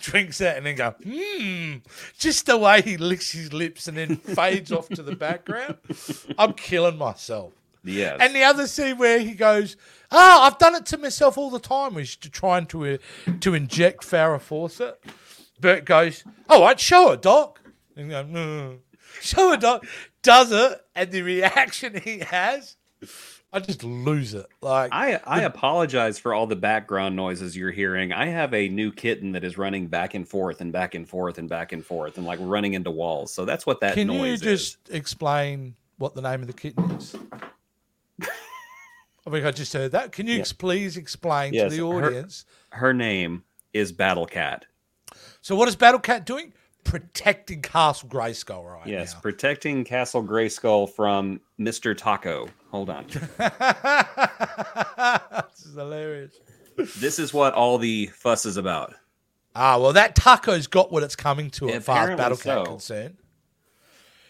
[0.00, 1.76] Drinks it and then go, hmm.
[2.18, 5.76] Just the way he licks his lips and then fades off to the background.
[6.36, 7.52] I'm killing myself.
[7.84, 8.18] yes.
[8.20, 9.76] And the other scene where he goes,
[10.10, 12.96] "Ah, I've done it to myself all the time," was to trying to uh,
[13.40, 15.00] to inject Farrah Fawcett.
[15.60, 17.60] Burt goes, "All right, show her, Doc."
[17.96, 18.38] And go, no.
[18.38, 18.78] Mm, mm, mm.
[19.20, 19.86] show her, Doc.
[20.22, 22.76] Does it, and the reaction he has,
[23.52, 24.46] I just lose it.
[24.62, 28.12] Like, I, I apologize for all the background noises you're hearing.
[28.12, 31.36] I have a new kitten that is running back and forth and back and forth
[31.38, 33.32] and back and forth and like running into walls.
[33.32, 34.94] So that's what that can you just is.
[34.96, 37.14] explain what the name of the kitten is?
[39.26, 40.12] I think I just heard that.
[40.12, 40.44] Can you Yeah.
[40.58, 42.44] please explain Yes, to the her- audience?
[42.70, 44.66] Her name is Battle Cat.
[45.44, 46.54] So, what is Battle Cat doing?
[46.84, 49.20] Protecting Castle Grayskull right Yes, now.
[49.20, 51.94] protecting Castle Grayskull from Mr.
[51.94, 52.48] Taco.
[52.70, 53.04] Hold on.
[55.50, 56.32] this is hilarious.
[56.96, 58.94] this is what all the fuss is about.
[59.54, 62.64] Ah, well, that taco's got what it's coming to as far as Battle Cat so.
[62.64, 63.18] concerned.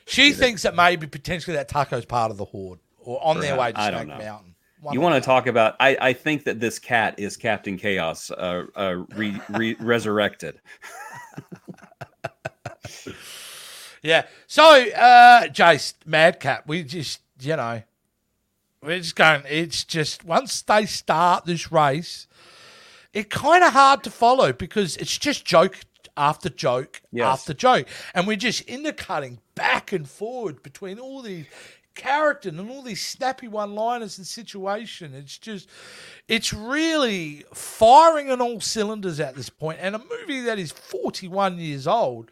[0.06, 3.70] She thinks that maybe potentially that taco's part of the horde or on their way
[3.70, 3.78] to.
[3.78, 4.08] I Snake.
[4.08, 4.54] Mountain.
[4.84, 5.76] One You want to talk about?
[5.80, 10.60] I, I think that this cat is Captain Chaos, uh, uh, re, re, resurrected.
[14.02, 14.26] Yeah.
[14.46, 17.82] So, uh, Jace, Madcap, we just, you know,
[18.82, 19.42] we're just going.
[19.48, 22.26] It's just once they start this race,
[23.14, 25.78] it's kind of hard to follow because it's just joke
[26.18, 27.24] after joke Yes.
[27.26, 31.46] after joke, and we're just intercutting back and forward between all these
[31.94, 35.14] character and all these snappy one-liners and situation.
[35.14, 35.66] It's just,
[36.28, 39.78] it's really firing on all cylinders at this point.
[39.80, 42.30] And a movie that is 41 years old,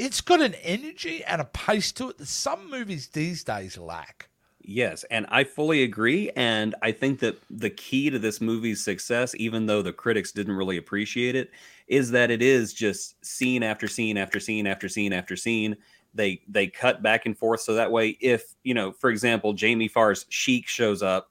[0.00, 4.30] it's got an energy and a pace to it that some movies these days lack.
[4.62, 6.30] Yes, and I fully agree.
[6.36, 10.56] And I think that the key to this movie's success, even though the critics didn't
[10.56, 11.50] really appreciate it,
[11.86, 15.76] is that it is just scene after scene after scene after scene after scene.
[16.14, 19.88] They they cut back and forth so that way, if you know, for example, Jamie
[19.88, 21.30] Farr's Sheik shows up,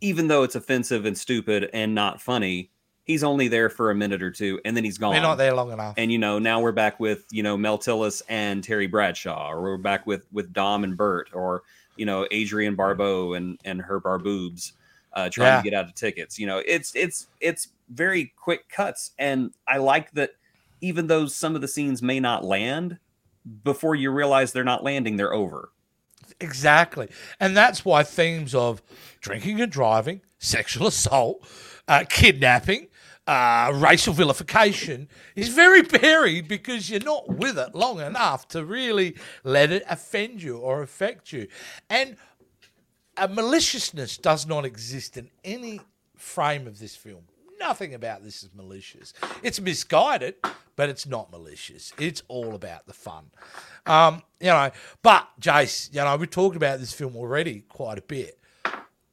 [0.00, 2.70] even though it's offensive and stupid and not funny,
[3.04, 5.12] he's only there for a minute or two, and then he's gone.
[5.14, 5.94] They're not there long enough.
[5.96, 9.62] and you know now we're back with you know Mel Tillis and Terry Bradshaw, or
[9.62, 11.62] we're back with with Dom and Burt, or
[11.96, 14.72] you know Adrienne Barbeau and and her Barboobs
[15.12, 15.56] uh, trying Yeah.
[15.58, 16.38] to get out of tickets.
[16.38, 20.30] You know it's it's it's very quick cuts, and I like that
[20.80, 22.98] even though some of the scenes may not land,
[23.64, 25.70] before you realize they're not landing, they're over.
[26.40, 27.08] Exactly.
[27.38, 28.80] And that's why themes of
[29.20, 31.44] drinking and driving, sexual assault,
[31.88, 32.86] uh, kidnapping,
[33.30, 39.14] uh, racial vilification is very varied because you're not with it long enough to really
[39.44, 41.46] let it offend you or affect you.
[41.88, 42.16] And
[43.16, 45.80] a maliciousness does not exist in any
[46.16, 47.22] frame of this film.
[47.60, 49.14] Nothing about this is malicious.
[49.44, 50.34] It's misguided,
[50.74, 51.92] but it's not malicious.
[52.00, 53.30] It's all about the fun.
[53.86, 54.72] Um, you know,
[55.04, 58.40] but Jace, you know, we talked about this film already quite a bit,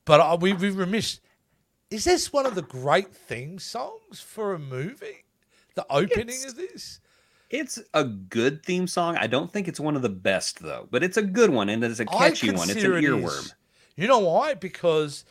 [0.05, 1.19] but we we remiss.
[1.89, 5.23] Is this one of the great theme songs for a movie?
[5.75, 6.99] The opening It's- of this.
[7.49, 9.15] It's a good theme song.
[9.15, 11.81] I don't think it's one of the best though, but it's a good one and
[11.81, 12.55] it's a catchy one.
[12.69, 13.09] It's an consider it is.
[13.09, 13.53] earworm.
[13.95, 14.53] You know why?
[14.53, 15.23] Because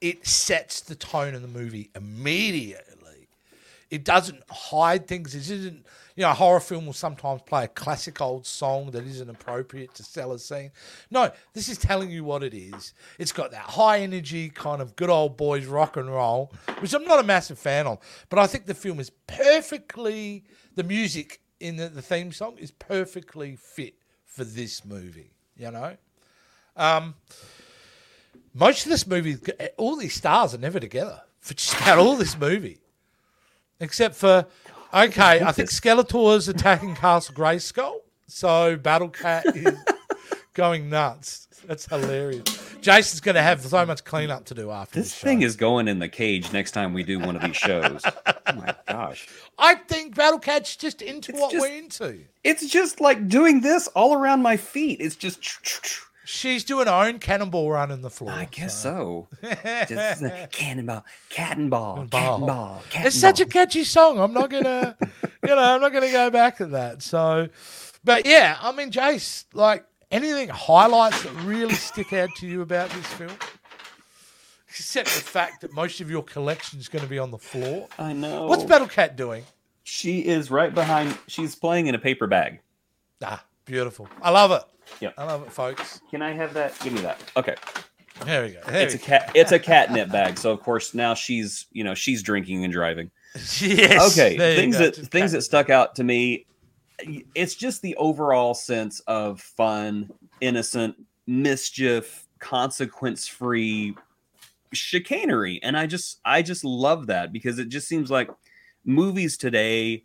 [0.00, 2.93] it sets the tone of the movie immediately.
[3.94, 5.36] It doesn't hide things.
[5.36, 5.86] It isn't,
[6.16, 9.94] you know, a horror film will sometimes play a classic old song that isn't appropriate
[9.94, 10.72] to sell a scene.
[11.12, 12.92] No, this is telling you what it is.
[13.20, 17.04] It's got that high energy kind of good old boys rock and roll, which I'm
[17.04, 20.42] not a massive fan of, but I think the film is perfectly,
[20.74, 23.94] the music in the, the theme song is perfectly fit
[24.26, 25.96] for this movie, you know?
[26.74, 27.14] Um,
[28.52, 29.36] most of this movie,
[29.76, 32.80] all these stars are never together for just about all this movie,
[33.80, 34.46] except for
[34.92, 35.42] okay.
[35.42, 37.96] I think Skeletor is attacking Castle Grayskull,
[38.26, 39.78] so Battle Cat is
[40.54, 41.48] going nuts.
[41.66, 42.44] That's hilarious.
[42.82, 45.88] Jason's going to have so much cleanup to do after this, This thing is going
[45.88, 48.02] in the cage next time we do one of these shows.
[48.26, 49.26] oh my gosh.
[49.58, 52.18] I think Battle Cat's just into It's what just- we're into.
[52.42, 55.00] It's just like doing this all around my feet.
[55.00, 55.42] It's just
[56.24, 58.30] She's doing her own cannonball run in the floor.
[58.30, 59.28] I guess so.
[59.42, 60.22] Just
[60.52, 62.82] cannonball, cannonball, cannonball, cannonball.
[62.94, 64.18] It's such a catchy song.
[64.18, 64.96] I'm not gonna,
[65.42, 67.02] you know, I'm not gonna go back to that.
[67.02, 67.48] So,
[68.04, 72.88] but yeah, I mean, Jace, like anything highlights that really stick out to you about
[72.90, 73.32] this film,
[74.68, 77.88] except the fact that most of your collection is going to be on the floor.
[77.98, 78.46] I know.
[78.46, 79.44] What's Battle Cat doing?
[79.82, 81.18] She is right behind.
[81.26, 82.60] She's playing in a paper bag.
[83.22, 84.08] Ah, beautiful.
[84.22, 84.62] I love it.
[85.00, 85.10] Yeah.
[85.18, 86.00] I love it, folks.
[86.10, 86.78] Can I have that?
[86.80, 87.22] Give me that.
[87.36, 87.54] Okay.
[88.24, 88.60] There we go.
[88.66, 89.32] There It's a we cat.
[89.34, 90.38] It's a catnip bag.
[90.38, 93.10] So of course now she's you know she's drinking and driving.
[93.60, 94.12] Yes.
[94.12, 96.46] okay there things that Just things cat- that stuck out to me
[97.34, 100.08] it's just the overall sense of fun
[100.40, 100.94] innocent
[101.26, 103.96] mischief consequence free
[104.72, 108.30] chicanery and i just i just love that because it just seems like
[108.84, 110.04] movies today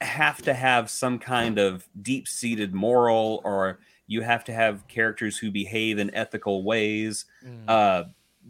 [0.00, 5.38] have to have some kind of deep seated moral or you have to have characters
[5.38, 7.64] who behave in ethical ways Mm.
[7.68, 8.04] uh,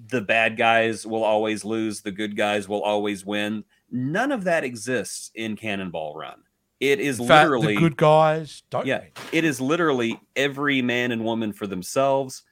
[0.09, 3.65] the bad guys will always lose, the good guys will always win.
[3.91, 6.43] None of that exists in Cannonball Run.
[6.79, 8.87] It is fact, literally the good guys don't.
[8.87, 12.45] yeah, it is literally every man and woman for themselves.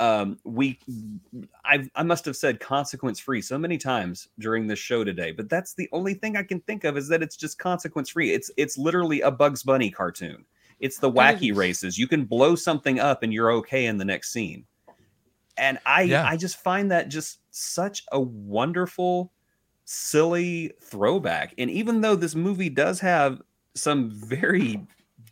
[0.00, 0.78] Um, we,
[1.64, 5.48] I, I must have said consequence free so many times during this show today, but
[5.48, 8.32] that's the only thing I can think of is that it's just consequence free.
[8.32, 10.44] It's it's literally a Bugs Bunny cartoon.
[10.78, 11.98] It's the wacky races.
[11.98, 14.64] You can blow something up and you're okay in the next scene.
[15.56, 16.24] And I Yeah.
[16.24, 19.32] I just find that just such a wonderful,
[19.84, 21.54] silly throwback.
[21.58, 23.42] And even though this movie does have
[23.74, 24.86] some very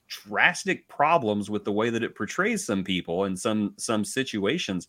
[0.09, 4.89] drastic problems with the way that it portrays some people and some some situations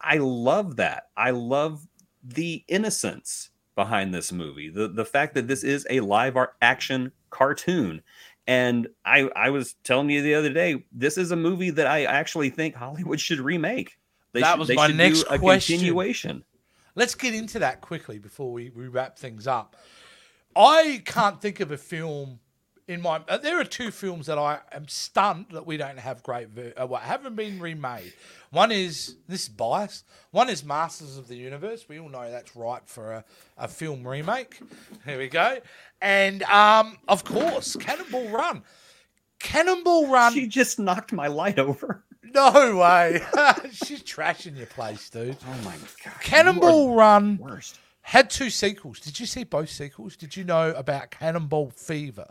[0.00, 1.86] i love that i love
[2.22, 7.10] the innocence behind this movie the the fact that this is a live art action
[7.30, 8.00] cartoon
[8.46, 12.04] and i i was telling you the other day this is a movie that i
[12.04, 13.98] actually think hollywood should remake
[14.32, 15.76] They That should, was my next a question.
[15.78, 16.44] continuation.
[16.94, 19.76] Let's get into that quickly before we, we wrap things up.
[20.56, 22.40] I can't think of a film
[22.88, 23.20] in my.
[23.28, 26.48] Uh, there are two films that I am stunned that we don't have great.
[26.48, 28.14] Ver- uh, what haven't been remade.
[28.50, 30.04] One is this is bias.
[30.30, 31.86] One is Masters of the Universe.
[31.88, 33.24] We all know that's right for a,
[33.58, 34.58] a film remake.
[35.04, 35.58] Here we go.
[36.00, 38.62] And um, of course, Cannonball Run.
[39.38, 40.32] Cannonball Run.
[40.32, 42.02] She just knocked my light over.
[42.22, 43.20] no way.
[43.72, 45.36] She's trashing your place, dude.
[45.46, 46.20] Oh my god!
[46.22, 47.78] Cannonball Run Worst.
[48.00, 48.98] had two sequels.
[49.00, 50.16] Did you see both sequels?
[50.16, 52.28] Did you know about Cannonball Fever?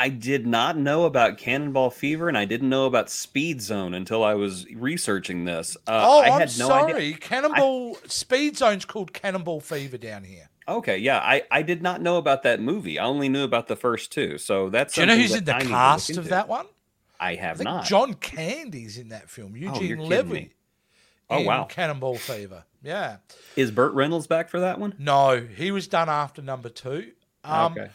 [0.00, 4.24] I did not know about Cannonball Fever, and I didn't know about Speed Zone until
[4.24, 5.76] I was researching this.
[5.86, 6.94] Uh, oh, I I'm had no sorry.
[6.94, 7.16] idea.
[7.18, 10.48] Cannonball Speed Zone's called Cannonball Fever down here.
[10.66, 12.98] Okay, yeah, I, I did not know about that movie.
[12.98, 14.38] I only knew about the first two.
[14.38, 16.64] So that's Do you know who's in the I cast of that one?
[17.18, 17.84] I I have think not.
[17.84, 19.54] John Candy's in that film.
[19.54, 20.32] you're Eugene kidding Levy.
[20.32, 20.50] me.
[21.28, 21.64] Oh, wow.
[21.64, 22.64] Cannonball Fever.
[22.82, 23.16] Yeah.
[23.54, 24.94] Is Burt Reynolds back for that one?
[24.98, 27.12] No, he was done after number two.
[27.44, 27.90] Um, okay.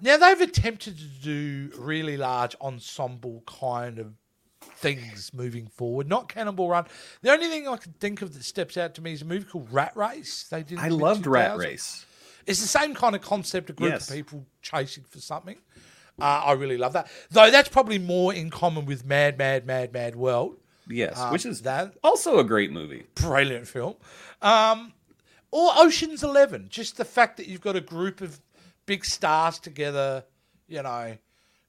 [0.00, 4.12] Now they've attempted to do really large ensemble kind of
[4.60, 6.08] things moving forward.
[6.08, 6.86] Not Cannonball Run.
[7.22, 9.44] The only thing I can think of that steps out to me is a movie
[9.44, 10.46] called Rat Race.
[10.50, 10.78] They did.
[10.78, 12.04] I loved Rat Race.
[12.46, 14.08] It's the same kind of concept, a group Yes.
[14.10, 15.56] of people chasing for something.
[16.18, 17.10] Uh, I really love that.
[17.30, 20.56] Though that's probably more in common with Mad, Mad, Mad, Mad World.
[20.88, 23.06] Yes, Um, which is that also a great movie.
[23.16, 23.96] brilliant film.
[24.40, 24.92] Um,
[25.50, 26.68] or Ocean's Eleven.
[26.70, 28.40] Just the fact that you've got a group of
[28.86, 30.24] big stars together,
[30.68, 31.02] you know,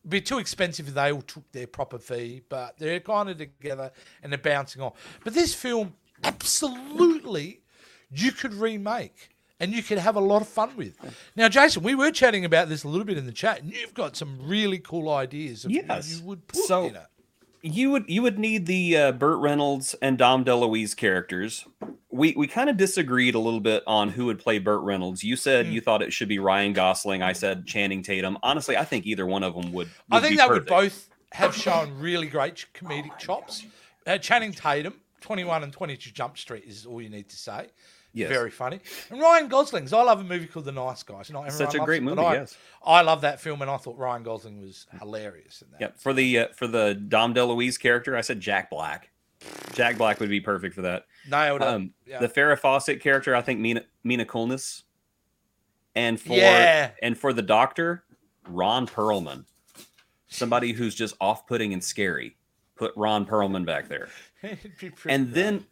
[0.02, 3.38] it'd be too expensive if they all took their proper fee, but they're kind of
[3.38, 3.92] together
[4.24, 4.94] and they're bouncing off.
[5.24, 5.94] But this film,
[6.24, 7.62] absolutely,
[8.12, 9.30] you could remake.
[9.60, 11.00] And you could have a lot of fun with.
[11.36, 13.96] Now, Jason, we were chatting about this a little bit in the chat, and you've
[13.96, 16.12] got some really cool ideas of Yes.
[16.16, 17.08] you would put So- in it.
[17.62, 21.66] You would you would need the uh, Burt Reynolds and Dom DeLuise characters.
[22.12, 25.24] We we kind of disagreed a little bit on who would play Burt Reynolds.
[25.24, 25.72] You said Hmm.
[25.74, 27.22] you thought it should be Ryan Gosling.
[27.22, 28.38] I said Channing Tatum.
[28.44, 29.90] Honestly, I think either one of them would.
[30.12, 33.66] I think they would both have shown really great comedic chops.
[34.06, 37.68] Uh, Channing Tatum, 21 and 22 Jump Street is all you need to say.
[38.18, 38.30] Yes.
[38.30, 38.80] Very funny.
[39.10, 41.30] And Ryan Gosling's, I love a movie called The Nice Guys.
[41.30, 42.58] Not Such a great it, movie, I, yes.
[42.86, 45.82] I love that film, and I thought Ryan Gosling was hilarious in that.
[45.82, 46.00] Yep.
[46.00, 49.12] For the uh, for the Dom DeLuise character, I said Jack Black.
[49.74, 51.06] Jack Black would be perfect for that.
[51.30, 51.62] Nailed.
[51.62, 52.20] Um, yeah.
[52.20, 54.84] The Farrah Fawcett character, I think Mina Mina Kunis.
[55.96, 56.92] And for Yeah.
[57.02, 58.04] and for the Doctor,
[58.48, 59.46] Ron Perlman,
[60.28, 62.36] somebody who's just off-putting and scary.
[62.76, 64.10] Put Ron Perlman back there,
[64.44, 65.66] It'd be pretty and then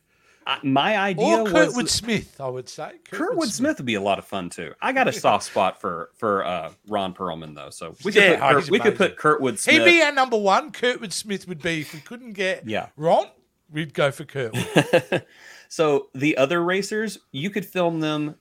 [0.48, 2.94] I, my idea or Kurtwood was Smith, I would say.
[3.10, 4.74] Kurtwood Smith would be a lot of fun too.
[4.80, 8.36] I got a soft spot for for uh, Ron Perlman though, so we could Yeah,
[8.36, 9.78] put oh, Kurt, we could put Kurtwood Smith.
[9.78, 10.72] He'd be our number one.
[10.72, 12.90] Kurtwood Smith would be, if we couldn't get Yeah.
[12.96, 13.28] Ron,
[13.72, 15.26] we'd go for Kurtwood.
[15.68, 18.36] so the other racers, you could film them.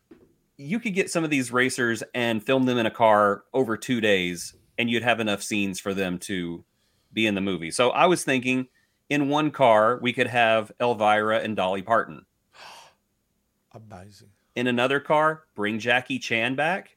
[0.58, 4.00] You could get some of these racers and film them in a car over two
[4.00, 6.64] days, and you'd have enough scenes for them to
[7.12, 7.70] be in the movie.
[7.70, 8.68] So I was thinking,
[9.08, 12.26] in one car, we could have Elvira and Dolly Parton.
[13.72, 14.28] Amazing.
[14.54, 16.96] In another car, bring Jackie Chan back,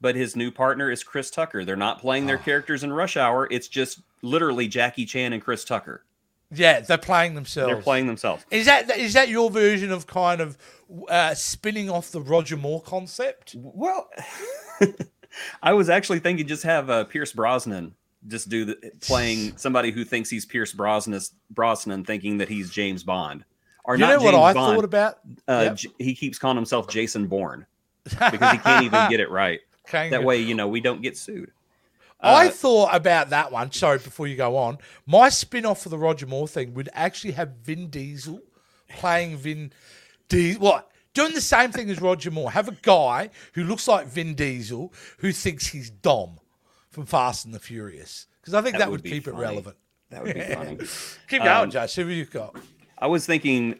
[0.00, 1.64] but his new partner is Chris Tucker.
[1.64, 3.48] They're not playing their characters in Rush Hour.
[3.50, 6.04] It's just literally Jackie Chan and Chris Tucker.
[6.50, 7.72] Yeah, they're playing themselves.
[7.72, 8.44] They're playing themselves.
[8.50, 10.56] Is that is that your version of kind of
[11.08, 13.54] uh, spinning off the Roger Moore concept?
[13.58, 14.08] Well,
[15.62, 17.94] I was actually thinking just have uh, Pierce Brosnan
[18.28, 21.20] just do the playing somebody who thinks he's Pierce Brosnan,
[21.50, 23.44] Brosnan thinking that he's James Bond.
[23.84, 24.76] Or you not know what James I Bond.
[24.76, 25.18] thought about?
[25.48, 25.76] uh, Yep.
[25.76, 27.66] J- he keeps calling himself Jason Bourne
[28.04, 29.60] because he can't even get it right.
[29.86, 31.50] Can't That way, you know, we don't get sued.
[32.20, 33.70] I Uh, thought about that one.
[33.72, 37.32] Sorry, before you go on, my spin off for the Roger Moore thing would actually
[37.32, 38.40] have Vin Diesel
[38.90, 39.72] playing Vin
[40.28, 40.60] Diesel.
[40.60, 40.90] What?
[41.14, 42.50] Doing the same thing as Roger Moore.
[42.50, 46.37] Have a guy who looks like Vin Diesel who thinks he's Dom
[46.98, 48.26] from Fast and the Furious.
[48.40, 49.36] Because I think that, That would, would keep funny.
[49.36, 49.76] it relevant.
[50.10, 50.76] that would be funny.
[51.28, 51.86] Keep going, Um, Joe.
[51.86, 52.56] See what you've got.
[52.98, 53.76] I was thinking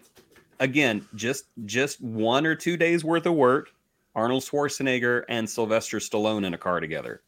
[0.61, 3.71] again, just just one or two days worth of work.
[4.15, 7.23] Arnold Schwarzenegger and Sylvester Stallone in a car together.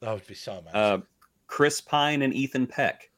[0.00, 0.74] That would be so amazing.
[0.74, 0.98] uh,
[1.46, 3.08] Chris Pine and Ethan Peck.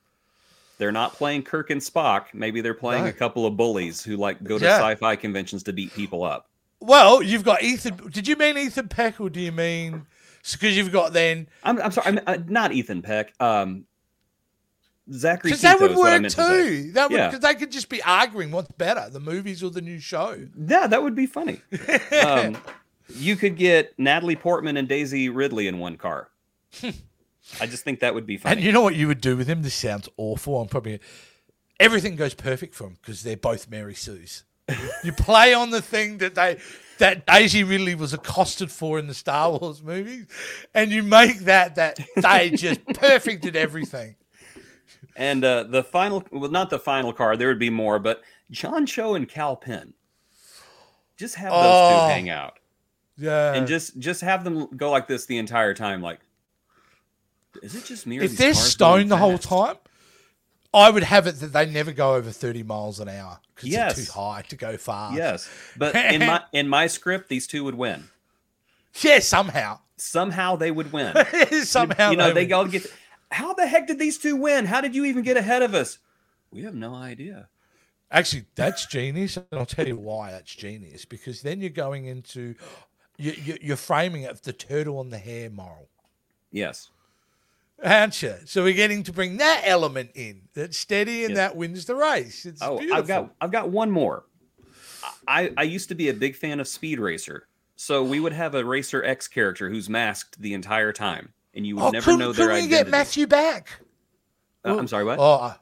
[0.79, 2.26] They're not playing Kirk and Spock.
[2.35, 3.11] Maybe they're playing No.
[3.11, 4.76] a couple of bullies who like go to Yeah.
[4.79, 6.49] sci-fi conventions to beat people up.
[6.81, 7.97] well, you've got Ethan.
[8.11, 10.07] Did you mean Ethan Peck or do you mean.
[10.53, 11.49] Because you've got then.
[11.62, 13.32] I'm, I'm sorry, I'm, uh, not Ethan Peck.
[13.40, 13.84] Um,
[15.11, 16.92] Zachary Because that would is what I work meant to too.
[16.92, 17.28] That would Yeah.
[17.28, 20.46] because they could just be arguing what's better, the movies or the new show.
[20.59, 21.61] Yeah, that would be funny.
[22.24, 22.59] Um,
[23.16, 26.28] you could get Natalie Portman and Daisy Ridley in one car.
[26.82, 28.57] I just think that would be funny.
[28.57, 29.62] And you know what you would do with him?
[29.62, 30.61] This sounds awful.
[30.61, 31.01] I'm probably
[31.80, 34.44] everything goes perfect for them because they're both Mary Sue's.
[35.05, 36.59] You play on the thing that they
[36.99, 40.27] that Daisy Ridley was accosted for in the Star Wars movies,
[40.75, 44.16] and you make that that they just perfected everything.
[45.16, 47.39] And uh, the final, well, not the final card.
[47.39, 49.95] There would be more, but John Cho and Kal Penn.
[51.16, 51.91] Just have those Oh.
[52.07, 52.59] two hang out,
[53.16, 53.55] Yeah.
[53.55, 56.03] and just just have them go like this the entire time.
[56.03, 56.21] Like,
[57.62, 58.19] is it just me?
[58.19, 59.77] Or are if these they're stoned going the whole time,
[60.79, 63.97] I would have it that they never go over thirty miles an hour because Yes.
[63.97, 65.16] they're too high to go fast.
[65.16, 68.05] Yes, but in my in my script, these two would win.
[69.03, 71.14] yeah, somehow, Somehow they would win.
[71.64, 72.49] somehow you know, they would.
[72.49, 72.87] go get.
[73.31, 74.64] How the heck did these two win?
[74.66, 75.99] How did you even get ahead of us?
[76.51, 77.49] We have no idea.
[78.11, 81.05] Actually, that's genius, and I'll tell you why that's genius.
[81.05, 82.55] Because then you're going into
[83.18, 85.89] you, you, you're framing it the turtle and the hare moral,
[86.51, 86.89] Yes.
[87.83, 88.35] Aren't you?
[88.45, 90.43] So we're getting to bring that element in.
[90.55, 91.37] That steady and Yes.
[91.39, 92.45] that wins the race.
[92.47, 92.99] It's Oh, beautiful.
[92.99, 94.24] I've got I've got one more.
[95.26, 98.55] I I used to be a big fan of Speed Racer, so we would have
[98.55, 102.20] a Racer X character who's masked the entire time, and you would Oh, never couldn't,
[102.20, 102.85] know their couldn't we identity.
[102.85, 103.81] get Matthew back?
[104.64, 105.18] Uh, I'm sorry, what?
[105.20, 105.55] Oh, uh,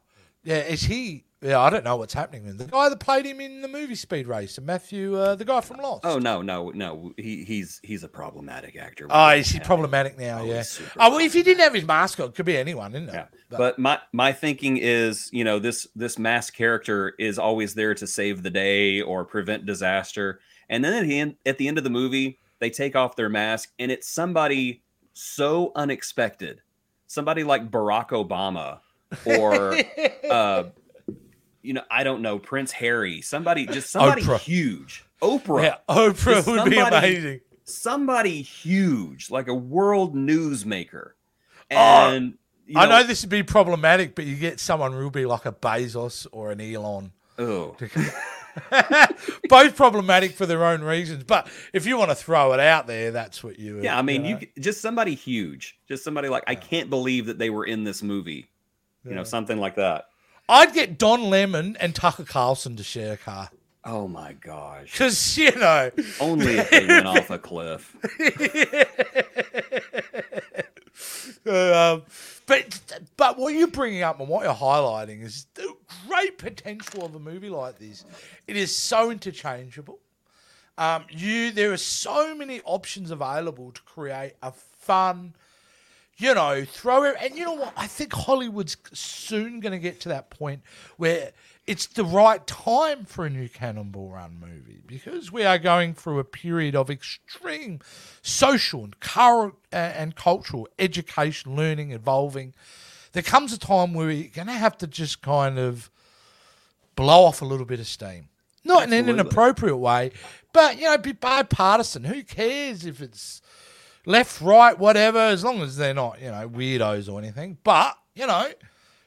[0.43, 0.61] yeah.
[0.63, 1.26] Is he?
[1.47, 2.45] Yeah, I don't know what's happening.
[2.45, 5.61] with The guy that played him in the movie Speed Racer, Matthew, uh, the guy
[5.61, 6.05] from Lost.
[6.05, 7.13] Oh no, no, no.
[7.17, 9.07] He he's he's a problematic actor.
[9.09, 10.41] Oh, is he problematic now?
[10.41, 10.65] Oh, yeah.
[10.99, 13.15] Oh, well, if he didn't have his mask on, it could be anyone, isn't it?
[13.15, 17.95] Yeah, but my my thinking is, you know, this this masked character is always there
[17.95, 21.79] to save the day or prevent disaster, and then at the end at the end
[21.79, 24.83] of the movie, they take off their mask, and it's somebody
[25.13, 26.61] so unexpected,
[27.07, 28.81] somebody like Barack Obama,
[29.25, 29.77] or
[30.31, 30.65] uh,
[31.67, 34.39] you know, I don't know, Prince Harry, somebody just somebody Oprah.
[34.41, 37.41] huge, Oprah, yeah, Oprah Just would be somebody- amazing.
[37.65, 41.11] somebody huge, like a world newsmaker,
[41.71, 42.35] Oh, and.
[42.67, 45.53] you I know this would be problematic, but you get someone who'll be like a
[45.53, 47.13] Bezos or an Elon.
[47.39, 47.77] Oh,
[49.49, 53.11] Both problematic for their own reasons, but if you want to throw it out there,
[53.11, 53.81] that's what you.
[53.83, 54.41] Yeah, I mean, you know.
[54.41, 58.03] c- just somebody huge, just somebody like I can't believe that they were in this
[58.03, 58.49] movie,
[59.05, 60.07] you know, something like that.
[60.49, 63.51] I'd get Don Lemon and Tucker Carlson to share a car
[63.89, 64.91] Oh my gosh!
[64.91, 65.93] because you know.
[66.19, 67.95] Only if they went off a cliff.
[71.47, 72.03] um,
[72.47, 72.81] but
[73.17, 75.73] but what you're bringing up and what you're highlighting is the
[76.09, 78.05] great potential of a movie like this.
[78.49, 80.01] It is so interchangeable.
[80.77, 85.37] Um, you there are so many options available to create a fun,
[86.19, 87.17] you know, throw it.
[87.21, 87.73] And you know what?
[87.77, 90.63] I think Hollywood's soon going to get to that point
[90.97, 91.33] where
[91.67, 96.19] it's the right time for a new Cannonball Run movie because we are going through
[96.19, 97.81] a period of extreme
[98.23, 102.55] social and current and cultural education, learning, evolving.
[103.13, 105.91] There comes a time where you're going to have to just kind of
[106.95, 108.29] blow off a little bit of steam.
[108.65, 109.21] Not in an Absolutely.
[109.21, 110.11] inappropriate way,
[110.53, 112.05] but you know, be bipartisan.
[112.05, 113.41] Who cares if it's
[114.07, 117.59] left, right, whatever, as long as they're not, you know, weirdos or anything.
[117.63, 118.49] But, you know,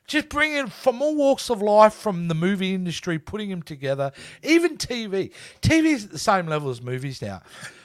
[0.05, 4.11] just bring in from all walks of life, from the movie industry, putting them together,
[4.43, 5.31] even TV.
[5.61, 7.41] TV is at the same level as movies now.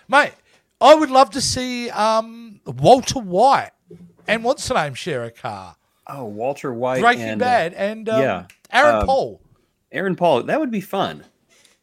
[0.09, 0.33] Mate,
[0.81, 3.71] I would love to see um, Walter White
[4.29, 5.77] and what's the name share a car.
[6.07, 9.41] Oh, Walter White, Breaking and, Bad and um, yeah, Aaron um, Paul.
[9.91, 10.43] Aaron Paul.
[10.43, 11.25] That would be fun.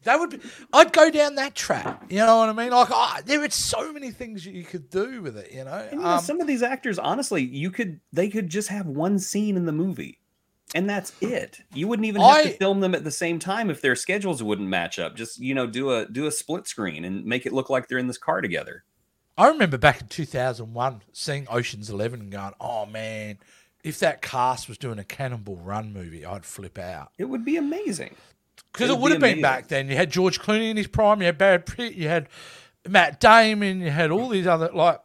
[0.04, 0.40] That would be.
[0.72, 2.02] I'd go down that track.
[2.08, 2.70] You know what I mean?
[2.70, 5.52] Like, oh, there are so many things that you could do with it.
[5.52, 8.48] You know, And you know, Um, some of these actors, honestly, you could they could
[8.48, 10.18] just have one scene in the movie,
[10.74, 11.60] and that's it.
[11.72, 14.42] You wouldn't even have I- to film them at the same time if their schedules
[14.42, 15.14] wouldn't match up.
[15.16, 17.98] Just you know, do a do a split screen and make it look like they're
[17.98, 18.84] in this car together.
[19.38, 23.38] I remember back in 2001 seeing Ocean's Eleven and going, "Oh man,
[23.82, 27.56] if that cast was doing a Cannonball Run movie, I'd flip out." It would be
[27.56, 28.14] amazing.
[28.72, 29.42] Because It it would be have been amazing.
[29.42, 29.88] back then.
[29.88, 31.20] You had George Clooney in his prime.
[31.20, 31.94] You had Brad Pitt.
[31.94, 32.28] You had
[32.88, 33.80] Matt Damon.
[33.80, 35.00] You had all these other like.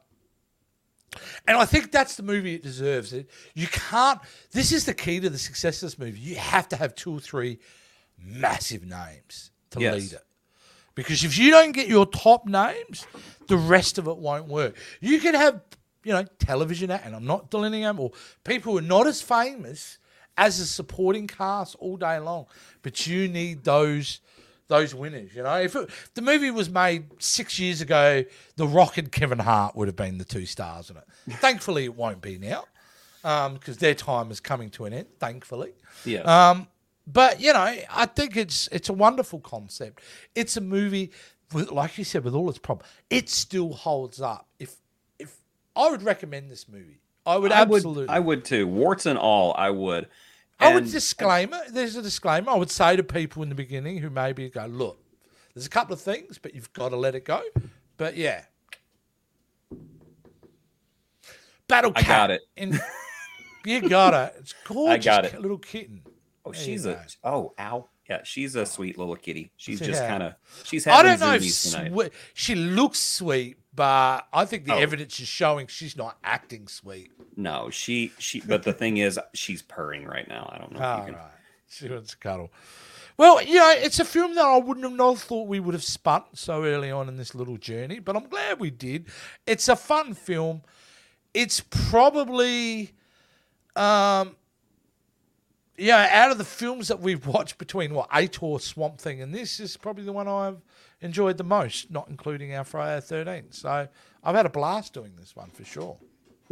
[1.47, 3.13] And I think that's the movie it deserves.
[3.13, 4.19] It you can't.
[4.51, 6.19] This is the key to the success of this movie.
[6.19, 7.59] You have to have two or three
[8.17, 9.95] massive names to Yes.
[9.95, 10.23] lead it.
[10.95, 13.05] Because if you don't get your top names,
[13.47, 14.75] the rest of it won't work.
[14.99, 15.61] You can have,
[16.03, 18.11] you know, television, and I'm not delineating them, or
[18.43, 19.99] people who are not as famous
[20.37, 22.45] as a supporting cast all day long.
[22.81, 24.21] But you need those
[24.67, 25.33] those winners.
[25.33, 28.23] You know, if, it, if the movie was made six years ago,
[28.57, 31.05] The Rock and Kevin Hart would have been the two stars in it.
[31.39, 32.65] Thankfully, it won't be now
[33.53, 35.07] because their time is coming to an end.
[35.19, 35.73] Thankfully.
[36.05, 36.27] Yes.
[36.27, 36.67] Um,
[37.05, 37.59] but you know,
[37.89, 40.03] I think it's it's a wonderful concept.
[40.35, 41.11] It's a movie,
[41.53, 44.47] with, like you said, with all its problems, it still holds up.
[44.59, 44.75] If
[45.17, 45.37] if
[45.75, 48.01] I would recommend this movie, I would I absolutely.
[48.03, 48.09] would.
[48.09, 48.67] I would too.
[48.67, 50.07] Warts and all, I would.
[50.59, 51.61] I would disclaimer.
[51.69, 52.51] There's a disclaimer.
[52.51, 54.99] I would say to people in the beginning who maybe go, look,
[55.53, 57.41] there's a couple of things, but you've got to let it go.
[57.97, 58.43] But yeah,
[61.67, 62.05] Battle Cat.
[62.05, 62.41] I got it.
[62.55, 62.79] In,
[63.65, 64.35] you got it.
[64.39, 65.07] It's gorgeous.
[65.07, 65.39] I got it.
[65.41, 66.01] Little kitten.
[66.45, 67.29] Oh, There she's a go.
[67.29, 69.51] oh ow yeah she's a sweet little kitty.
[69.57, 71.91] She's just kind of she's I don't know if zoomies tonight.
[71.91, 74.79] swe- she looks sweet, but I think the Oh.
[74.79, 77.11] evidence is showing she's not acting sweet.
[77.37, 78.41] No, she she.
[78.41, 80.49] But the thing is, she's purring right now.
[80.53, 80.81] I don't know.
[80.81, 81.31] All if you can, right.
[81.69, 82.51] She wants to cuddle.
[83.17, 85.83] Well, you know, it's a film that I wouldn't have not thought we would have
[85.83, 89.07] spun so early on in this little journey, but I'm glad we did.
[89.47, 90.61] It's a fun film.
[91.33, 92.91] It's probably,
[93.75, 94.35] um,
[95.77, 99.59] yeah, out of the films that we've watched between what Ator, Swamp Thing, and this
[99.59, 100.61] is probably the one I've
[101.01, 103.53] enjoyed the most, not including our Friday the 13th.
[103.53, 103.87] So
[104.23, 105.97] I've had a blast doing this one for sure.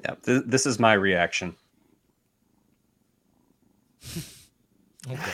[0.04, 1.56] Yeah, th- this is my reaction.
[5.12, 5.32] Okay.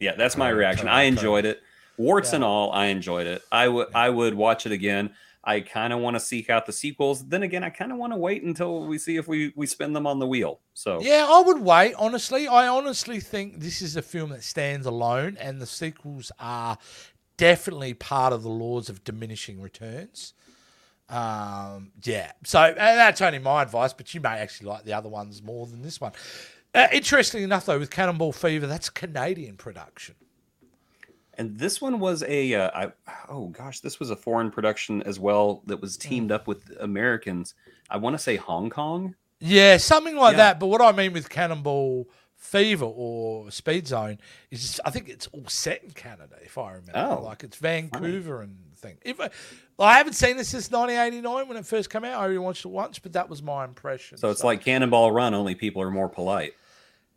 [0.00, 0.86] Yeah, that's my reaction.
[0.86, 1.62] I enjoyed it,
[1.96, 2.36] warts Yeah.
[2.36, 2.70] and all.
[2.72, 3.42] I enjoyed it.
[3.50, 5.14] I would I would watch it again.
[5.42, 7.26] I kind of want to seek out the sequels.
[7.26, 9.94] Then again, I kind of want to wait until we see if we we spin
[9.94, 10.60] them on the wheel.
[10.74, 11.94] So Yeah, I would wait.
[11.94, 16.76] Honestly, I honestly think this is a film that stands alone, and the sequels are
[17.38, 20.34] definitely part of the laws of diminishing returns.
[21.08, 25.08] Um, yeah, so and that's only my advice, but you may actually like the other
[25.08, 26.12] ones more than this one.
[26.74, 30.16] Uh, interestingly enough, though, with Cannonball Fever, that's Canadian production.
[31.38, 32.92] And this one was a, uh, I,
[33.30, 37.54] oh gosh, this was a foreign production as well that was teamed up with Americans.
[37.88, 39.14] I want to say Hong Kong.
[39.40, 40.38] Yeah, something like Yeah.
[40.38, 40.60] that.
[40.60, 42.08] But what I mean with Cannonball
[42.38, 44.18] Fever or Speed Zone
[44.50, 46.92] is I think it's all set in Canada, if I remember.
[47.20, 48.96] Oh, like it's Vancouver and thing.
[49.02, 49.28] If I,
[49.78, 52.14] I haven't seen this since 1989 when it first came out.
[52.20, 54.18] I only watched it once, but that was my impression.
[54.18, 56.54] So it's like Cannonball Run, only people are more polite.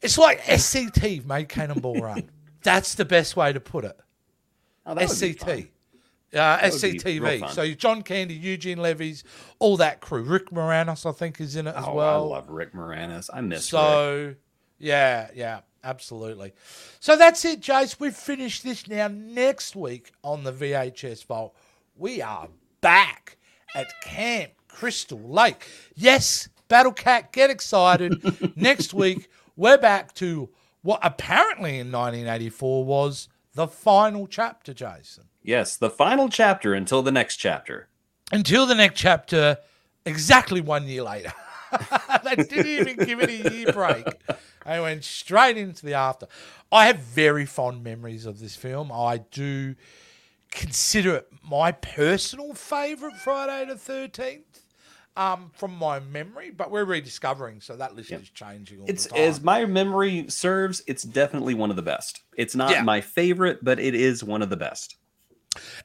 [0.02, 2.30] it's like SCT made Cannonball Run.
[2.64, 3.98] That's the best way to put it.
[4.88, 4.96] Oh.
[4.96, 5.70] SCT.
[6.34, 7.50] Uh, would be real SCTV.
[7.52, 9.24] So John Candy, Eugene Levy's,
[9.60, 10.24] all that crew.
[10.24, 12.24] Rick Moranis, I think, is in it as Oh, well.
[12.34, 13.30] I love Rick Moranis.
[13.34, 13.82] I miss Rick.
[14.82, 16.54] Yeah, yeah, absolutely.
[17.00, 18.00] So that's it, Jace.
[18.00, 19.10] We've finished this now.
[19.10, 21.56] Next week on the VHS Vault,
[21.96, 22.48] we are
[22.82, 23.38] back
[23.76, 25.68] at Camp Crystal Lake.
[25.96, 28.56] Yes, Battle Cat, get excited.
[28.56, 30.50] Next week, we're back to
[30.82, 35.26] what apparently in 1984 was the final chapter, Jason.
[35.44, 37.88] Yes, the final chapter until the next chapter.
[38.32, 39.58] Until the next chapter,
[40.06, 41.34] exactly one year later.
[42.24, 44.06] they didn't even give it a year break.
[44.66, 46.28] They went straight into the after.
[46.72, 48.92] I have very fond memories of this film.
[48.92, 49.76] I do
[50.52, 54.42] consider it my personal favourite Friday the 13th
[55.18, 59.10] um, from my memory, but we're rediscovering, so that list is changing all It's the
[59.10, 59.20] time.
[59.20, 62.22] as my memory serves, it's definitely one of the best.
[62.38, 62.84] It's not Yeah.
[62.84, 64.96] my favorite, but it is one of the best.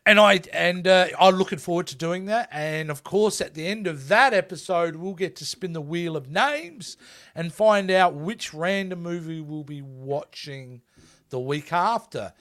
[0.04, 2.48] And I and uh, I'm looking forward to doing that.
[2.52, 6.16] And of course, at the end of that episode, we'll get to spin the wheel
[6.16, 6.96] of names
[7.34, 10.82] and find out which random movie we'll be watching
[11.30, 12.32] the week after.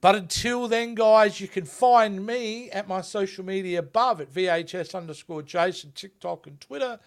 [0.00, 4.94] But until then, guys, you can find me at my social media above at VHS
[4.94, 7.00] underscore Jason, TikTok and Twitter,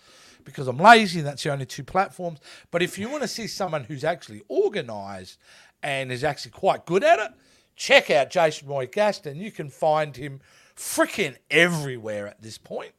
[0.43, 2.39] because I'm lazy and that's the only two platforms.
[2.70, 5.38] But if you want to see someone who's actually organized
[5.82, 7.32] and is actually quite good at it,
[7.76, 9.38] check out Jason Roy Gaston.
[9.38, 10.40] You can find him
[10.76, 12.94] freaking everywhere at this point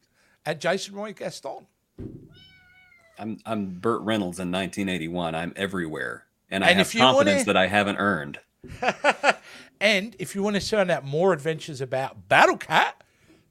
[0.47, 1.66] at Jason Roy Gaston.
[3.18, 5.35] I'm I'm Burt Reynolds in 1981.
[5.35, 8.39] I'm everywhere, and I And have if you wanna- confidence that I haven't earned.
[9.81, 13.03] And if you want to find out more adventures about Battle Cat,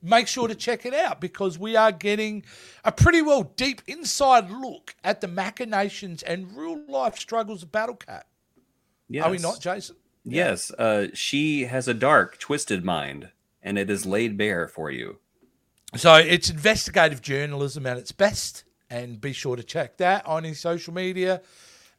[0.01, 2.45] make sure to check it out because we are getting
[2.85, 7.97] a pretty well deep inside look at the machinations and real life struggles of Battle
[7.97, 8.27] Cat.
[9.09, 9.25] Yes.
[9.25, 9.97] Are we not, Jason?
[10.23, 10.71] Yes.
[10.71, 13.29] Uh, she has a dark, twisted mind,
[13.63, 15.19] and it is laid bare for you.
[15.95, 20.59] So it's investigative journalism at its best, and be sure to check that on his
[20.59, 21.41] social media.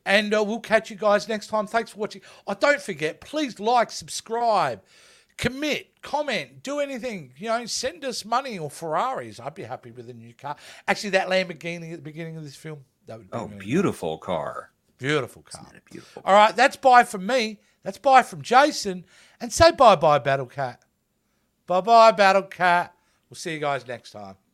[0.04, 1.66] And uh, we'll catch you guys next time.
[1.66, 2.22] Thanks for watching.
[2.46, 4.82] Oh, don't forget, please like, subscribe,
[5.36, 7.32] commit, comment, do anything.
[7.36, 9.38] You know, send us money or Ferraris.
[9.38, 10.56] I'd be happy with a new car.
[10.88, 12.80] Actually, that Lamborghini at the beginning of this film.
[13.06, 13.64] That would be Oh, really nice.
[13.64, 14.70] beautiful car.
[14.98, 15.66] beautiful car.
[15.90, 16.22] Beautiful?
[16.24, 17.60] All right, that's bye from me.
[17.82, 19.04] That's bye from Jason.
[19.40, 20.82] And say bye bye, Battle Cat.
[21.66, 22.94] Bye bye, Battle Cat.
[23.28, 24.36] We'll see you guys next time.